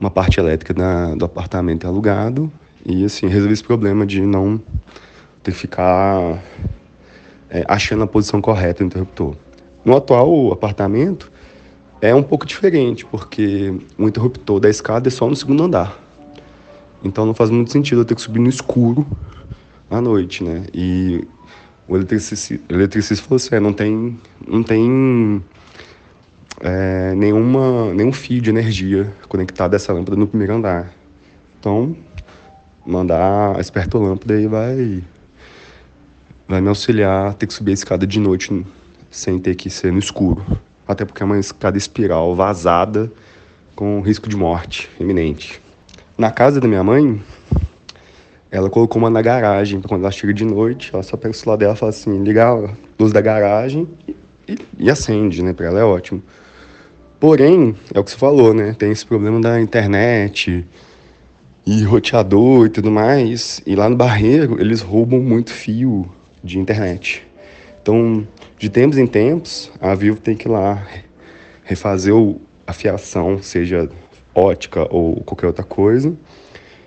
uma 0.00 0.10
parte 0.10 0.40
elétrica 0.40 0.72
da, 0.72 1.14
do 1.14 1.26
apartamento 1.26 1.86
alugado 1.86 2.50
e 2.84 3.04
assim, 3.04 3.26
resolvi 3.26 3.52
esse 3.52 3.64
problema 3.64 4.06
de 4.06 4.22
não 4.22 4.58
ter 5.42 5.52
que 5.52 5.58
ficar 5.58 6.40
é, 7.54 7.64
achando 7.68 8.02
a 8.02 8.06
posição 8.06 8.40
correta 8.40 8.82
do 8.82 8.88
interruptor. 8.88 9.36
No 9.84 9.96
atual 9.96 10.52
apartamento 10.52 11.30
é 12.00 12.12
um 12.12 12.22
pouco 12.22 12.44
diferente, 12.44 13.06
porque 13.06 13.72
o 13.96 14.08
interruptor 14.08 14.58
da 14.58 14.68
escada 14.68 15.08
é 15.08 15.10
só 15.10 15.28
no 15.28 15.36
segundo 15.36 15.62
andar. 15.62 15.96
Então 17.04 17.24
não 17.24 17.32
faz 17.32 17.50
muito 17.50 17.70
sentido 17.70 18.00
eu 18.00 18.04
ter 18.04 18.16
que 18.16 18.20
subir 18.20 18.40
no 18.40 18.48
escuro 18.48 19.06
à 19.88 20.00
noite, 20.00 20.42
né? 20.42 20.64
E 20.74 21.24
o 21.86 21.94
eletricista, 21.94 22.58
o 22.70 22.74
eletricista 22.74 23.24
falou 23.24 23.36
assim, 23.36 23.54
é, 23.54 23.60
não 23.60 23.72
tem, 23.72 24.18
não 24.48 24.62
tem 24.62 25.42
é, 26.60 27.14
nenhuma, 27.14 27.94
nenhum 27.94 28.12
fio 28.12 28.42
de 28.42 28.50
energia 28.50 29.12
conectado 29.28 29.74
a 29.74 29.76
essa 29.76 29.92
lâmpada 29.92 30.16
no 30.16 30.26
primeiro 30.26 30.54
andar. 30.54 30.92
Então, 31.60 31.96
mandar 32.84 33.56
a 33.56 33.60
esperto 33.60 33.98
lâmpada 33.98 34.34
aí 34.34 34.46
vai, 34.48 35.04
vai 36.46 36.60
me 36.60 36.68
auxiliar 36.68 37.30
a 37.30 37.32
ter 37.32 37.46
que 37.46 37.54
subir 37.54 37.70
a 37.72 37.74
escada 37.74 38.06
de 38.06 38.20
noite 38.20 38.64
sem 39.10 39.38
ter 39.38 39.54
que 39.54 39.70
ser 39.70 39.92
no 39.92 39.98
escuro. 39.98 40.44
Até 40.86 41.04
porque 41.04 41.22
é 41.22 41.26
uma 41.26 41.38
escada 41.38 41.78
espiral 41.78 42.34
vazada 42.34 43.10
com 43.74 44.00
risco 44.00 44.28
de 44.28 44.36
morte 44.36 44.90
iminente. 45.00 45.60
Na 46.16 46.30
casa 46.30 46.60
da 46.60 46.68
minha 46.68 46.84
mãe, 46.84 47.20
ela 48.50 48.70
colocou 48.70 49.00
uma 49.00 49.10
na 49.10 49.22
garagem, 49.22 49.80
pra 49.80 49.88
quando 49.88 50.02
ela 50.02 50.12
chega 50.12 50.32
de 50.32 50.44
noite, 50.44 50.90
ela 50.92 51.02
só 51.02 51.16
pega 51.16 51.32
o 51.32 51.34
celular 51.34 51.56
dela 51.56 51.74
e 51.74 51.76
fala 51.76 51.90
assim, 51.90 52.22
liga 52.22 52.46
a 52.46 52.70
luz 53.00 53.12
da 53.12 53.20
garagem 53.20 53.88
e, 54.46 54.58
e, 54.78 54.90
acende, 54.90 55.42
né? 55.42 55.52
Pra 55.52 55.66
ela 55.66 55.80
é 55.80 55.84
ótimo. 55.84 56.22
Porém, 57.18 57.74
é 57.92 57.98
o 57.98 58.04
que 58.04 58.10
você 58.10 58.16
falou, 58.16 58.52
né? 58.52 58.74
Tem 58.78 58.92
esse 58.92 59.04
problema 59.06 59.40
da 59.40 59.60
internet 59.60 60.64
e 61.66 61.82
roteador 61.82 62.66
e 62.66 62.68
tudo 62.68 62.90
mais. 62.90 63.60
E 63.66 63.74
lá 63.74 63.88
no 63.88 63.96
Barreiro, 63.96 64.60
eles 64.60 64.82
roubam 64.82 65.20
muito 65.20 65.50
fio 65.50 66.08
de 66.44 66.58
internet. 66.58 67.26
Então, 67.82 68.26
de 68.58 68.68
tempos 68.68 68.98
em 68.98 69.06
tempos, 69.06 69.72
a 69.80 69.94
Vivo 69.94 70.20
tem 70.20 70.36
que 70.36 70.46
ir 70.46 70.50
lá 70.50 70.86
refazer 71.64 72.14
a 72.66 72.72
fiação, 72.72 73.42
seja 73.42 73.88
ótica 74.34 74.86
ou 74.94 75.16
qualquer 75.22 75.46
outra 75.46 75.64
coisa. 75.64 76.14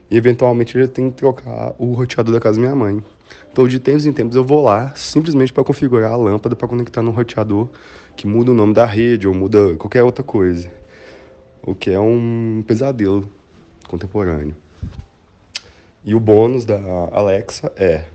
E 0.10 0.16
eventualmente 0.16 0.78
eu 0.78 0.88
tenho 0.88 1.10
que 1.10 1.18
trocar 1.18 1.76
o 1.78 1.94
roteador 1.94 2.34
da 2.34 2.40
casa 2.40 2.56
da 2.56 2.62
minha 2.62 2.76
mãe. 2.76 3.04
Então, 3.52 3.68
de 3.68 3.80
tempos 3.80 4.06
em 4.06 4.14
tempos, 4.14 4.36
eu 4.36 4.44
vou 4.44 4.64
lá 4.64 4.94
simplesmente 4.96 5.52
para 5.52 5.64
configurar 5.64 6.14
a 6.14 6.16
lâmpada 6.16 6.56
para 6.56 6.68
conectar 6.68 7.02
no 7.02 7.12
roteador 7.12 7.70
que 8.16 8.26
muda 8.26 8.52
o 8.52 8.54
nome 8.54 8.74
da 8.74 8.86
rede 8.86 9.28
ou 9.28 9.34
muda 9.34 9.76
qualquer 9.76 10.04
outra 10.04 10.24
coisa. 10.24 10.72
O 11.62 11.76
que 11.76 11.90
é 11.90 12.00
um 12.00 12.64
pesadelo 12.66 13.30
contemporâneo. 13.88 14.56
E 16.04 16.16
o 16.16 16.20
bônus 16.20 16.64
da 16.64 16.80
Alexa 17.12 17.74
é. 17.76 18.06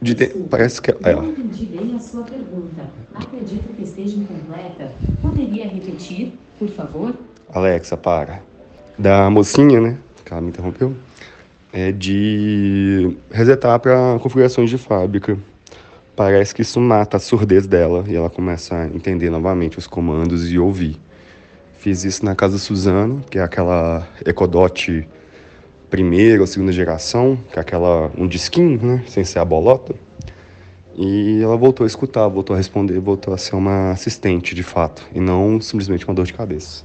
De. 0.00 0.14
Parece 0.48 0.80
que. 0.80 0.90
É. 0.90 1.14
Não 1.14 1.26
entendi 1.26 1.66
bem 1.66 1.94
a 1.94 1.98
sua 1.98 2.22
pergunta. 2.22 2.90
Acredito 3.14 3.74
que 3.74 3.82
esteja 3.82 4.16
incompleta. 4.16 4.92
Poderia 5.20 5.68
repetir, 5.68 6.32
por 6.58 6.68
favor? 6.68 7.14
Alexa, 7.52 7.96
para. 7.96 8.42
Da 8.98 9.28
mocinha, 9.28 9.80
né? 9.80 9.98
Que 10.24 10.32
ela 10.32 10.40
me 10.40 10.48
interrompeu. 10.48 10.94
É 11.72 11.92
de 11.92 13.16
resetar 13.30 13.78
para 13.78 14.18
configurações 14.20 14.70
de 14.70 14.78
fábrica. 14.78 15.38
Parece 16.16 16.54
que 16.54 16.62
isso 16.62 16.80
mata 16.80 17.16
a 17.16 17.20
surdez 17.20 17.66
dela 17.66 18.04
e 18.08 18.16
ela 18.16 18.28
começa 18.28 18.74
a 18.74 18.86
entender 18.86 19.30
novamente 19.30 19.78
os 19.78 19.86
comandos 19.86 20.50
e 20.50 20.58
ouvir. 20.58 21.00
Fiz 21.74 22.04
isso 22.04 22.24
na 22.24 22.34
casa 22.34 22.58
Suzana, 22.58 23.22
que 23.30 23.38
é 23.38 23.42
aquela 23.42 24.06
Ecodot 24.26 25.08
primeira 25.90 26.40
ou 26.40 26.46
segunda 26.46 26.72
geração, 26.72 27.38
que 27.52 27.58
é 27.58 27.62
aquela 27.62 28.10
um 28.16 28.26
disquinho, 28.26 28.80
né, 28.80 29.04
sem 29.06 29.24
ser 29.24 29.40
a 29.40 29.44
bolota. 29.44 29.94
E 30.96 31.40
ela 31.42 31.56
voltou 31.56 31.84
a 31.84 31.86
escutar, 31.86 32.26
voltou 32.28 32.54
a 32.54 32.56
responder, 32.56 32.98
voltou 33.00 33.34
a 33.34 33.38
ser 33.38 33.56
uma 33.56 33.90
assistente 33.90 34.54
de 34.54 34.62
fato, 34.62 35.06
e 35.14 35.20
não 35.20 35.60
simplesmente 35.60 36.06
uma 36.06 36.14
dor 36.14 36.26
de 36.26 36.32
cabeça. 36.32 36.84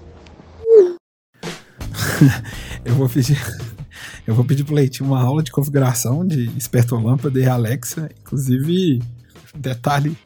eu 2.83 2.95
vou 2.95 3.09
pedir 3.09 3.37
eu 4.27 4.33
vou 4.33 4.43
pedir 4.43 4.63
pro 4.63 4.73
Leitinho 4.73 5.09
uma 5.09 5.21
aula 5.21 5.43
de 5.43 5.51
configuração 5.51 6.25
de 6.25 6.45
Esperto 6.57 6.95
Lâmpada 6.95 7.39
e 7.39 7.47
Alexa, 7.47 8.09
inclusive 8.19 8.99
detalhe 9.53 10.17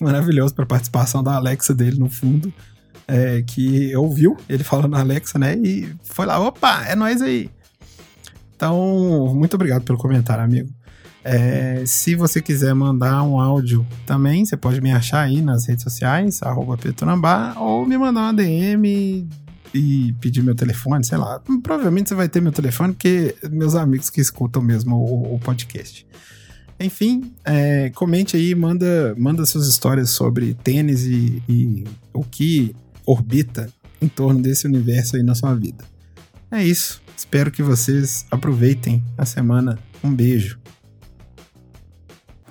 maravilhoso 0.00 0.54
para 0.54 0.64
participação 0.64 1.22
da 1.22 1.34
Alexa 1.34 1.74
dele 1.74 1.98
no 1.98 2.08
fundo, 2.08 2.52
é, 3.06 3.42
que 3.42 3.94
ouviu 3.94 4.38
ele 4.48 4.64
falando 4.64 4.96
Alexa, 4.96 5.38
né? 5.38 5.54
E 5.56 5.94
foi 6.02 6.24
lá, 6.24 6.40
opa, 6.40 6.86
é 6.86 6.96
nós 6.96 7.20
aí. 7.20 7.50
Então, 8.62 9.34
muito 9.34 9.54
obrigado 9.54 9.82
pelo 9.82 9.98
comentário, 9.98 10.44
amigo. 10.44 10.70
É, 11.24 11.82
se 11.84 12.14
você 12.14 12.40
quiser 12.40 12.72
mandar 12.72 13.24
um 13.24 13.40
áudio 13.40 13.84
também, 14.06 14.44
você 14.44 14.56
pode 14.56 14.80
me 14.80 14.92
achar 14.92 15.22
aí 15.22 15.42
nas 15.42 15.66
redes 15.66 15.82
sociais, 15.82 16.40
arroba 16.44 16.78
Petrambá, 16.78 17.56
ou 17.58 17.84
me 17.84 17.98
mandar 17.98 18.20
uma 18.20 18.32
DM 18.32 19.28
e 19.74 20.14
pedir 20.20 20.44
meu 20.44 20.54
telefone, 20.54 21.04
sei 21.04 21.18
lá. 21.18 21.42
Provavelmente 21.60 22.10
você 22.10 22.14
vai 22.14 22.28
ter 22.28 22.40
meu 22.40 22.52
telefone, 22.52 22.92
porque 22.92 23.34
meus 23.50 23.74
amigos 23.74 24.08
que 24.08 24.20
escutam 24.20 24.62
mesmo 24.62 24.94
o, 24.94 25.34
o 25.34 25.40
podcast. 25.40 26.06
Enfim, 26.78 27.32
é, 27.44 27.90
comente 27.90 28.36
aí, 28.36 28.54
manda, 28.54 29.12
manda 29.18 29.44
suas 29.44 29.66
histórias 29.66 30.10
sobre 30.10 30.54
tênis 30.54 31.02
e, 31.04 31.42
e 31.48 31.84
o 32.12 32.22
que 32.22 32.76
orbita 33.04 33.68
em 34.00 34.06
torno 34.06 34.40
desse 34.40 34.68
universo 34.68 35.16
aí 35.16 35.24
na 35.24 35.34
sua 35.34 35.52
vida. 35.52 35.84
É 36.48 36.62
isso. 36.62 37.01
Espero 37.16 37.50
que 37.50 37.62
vocês 37.62 38.26
aproveitem 38.30 39.04
a 39.16 39.24
semana. 39.24 39.78
Um 40.02 40.12
beijo. 40.14 40.58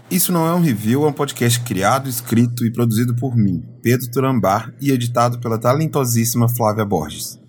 Isso 0.10 0.32
não 0.32 0.46
é 0.46 0.54
um 0.54 0.62
review, 0.62 1.06
é 1.06 1.08
um 1.08 1.14
podcast 1.14 1.62
criado, 1.62 2.10
escrito 2.10 2.66
e 2.66 2.72
produzido 2.72 3.16
por 3.16 3.36
mim, 3.36 3.64
Pedro 3.82 4.12
Turambar, 4.12 4.74
e 4.82 4.92
editado 4.92 5.40
pela 5.40 5.58
talentosíssima 5.58 6.50
Flávia 6.50 6.84
Borges. 6.84 7.41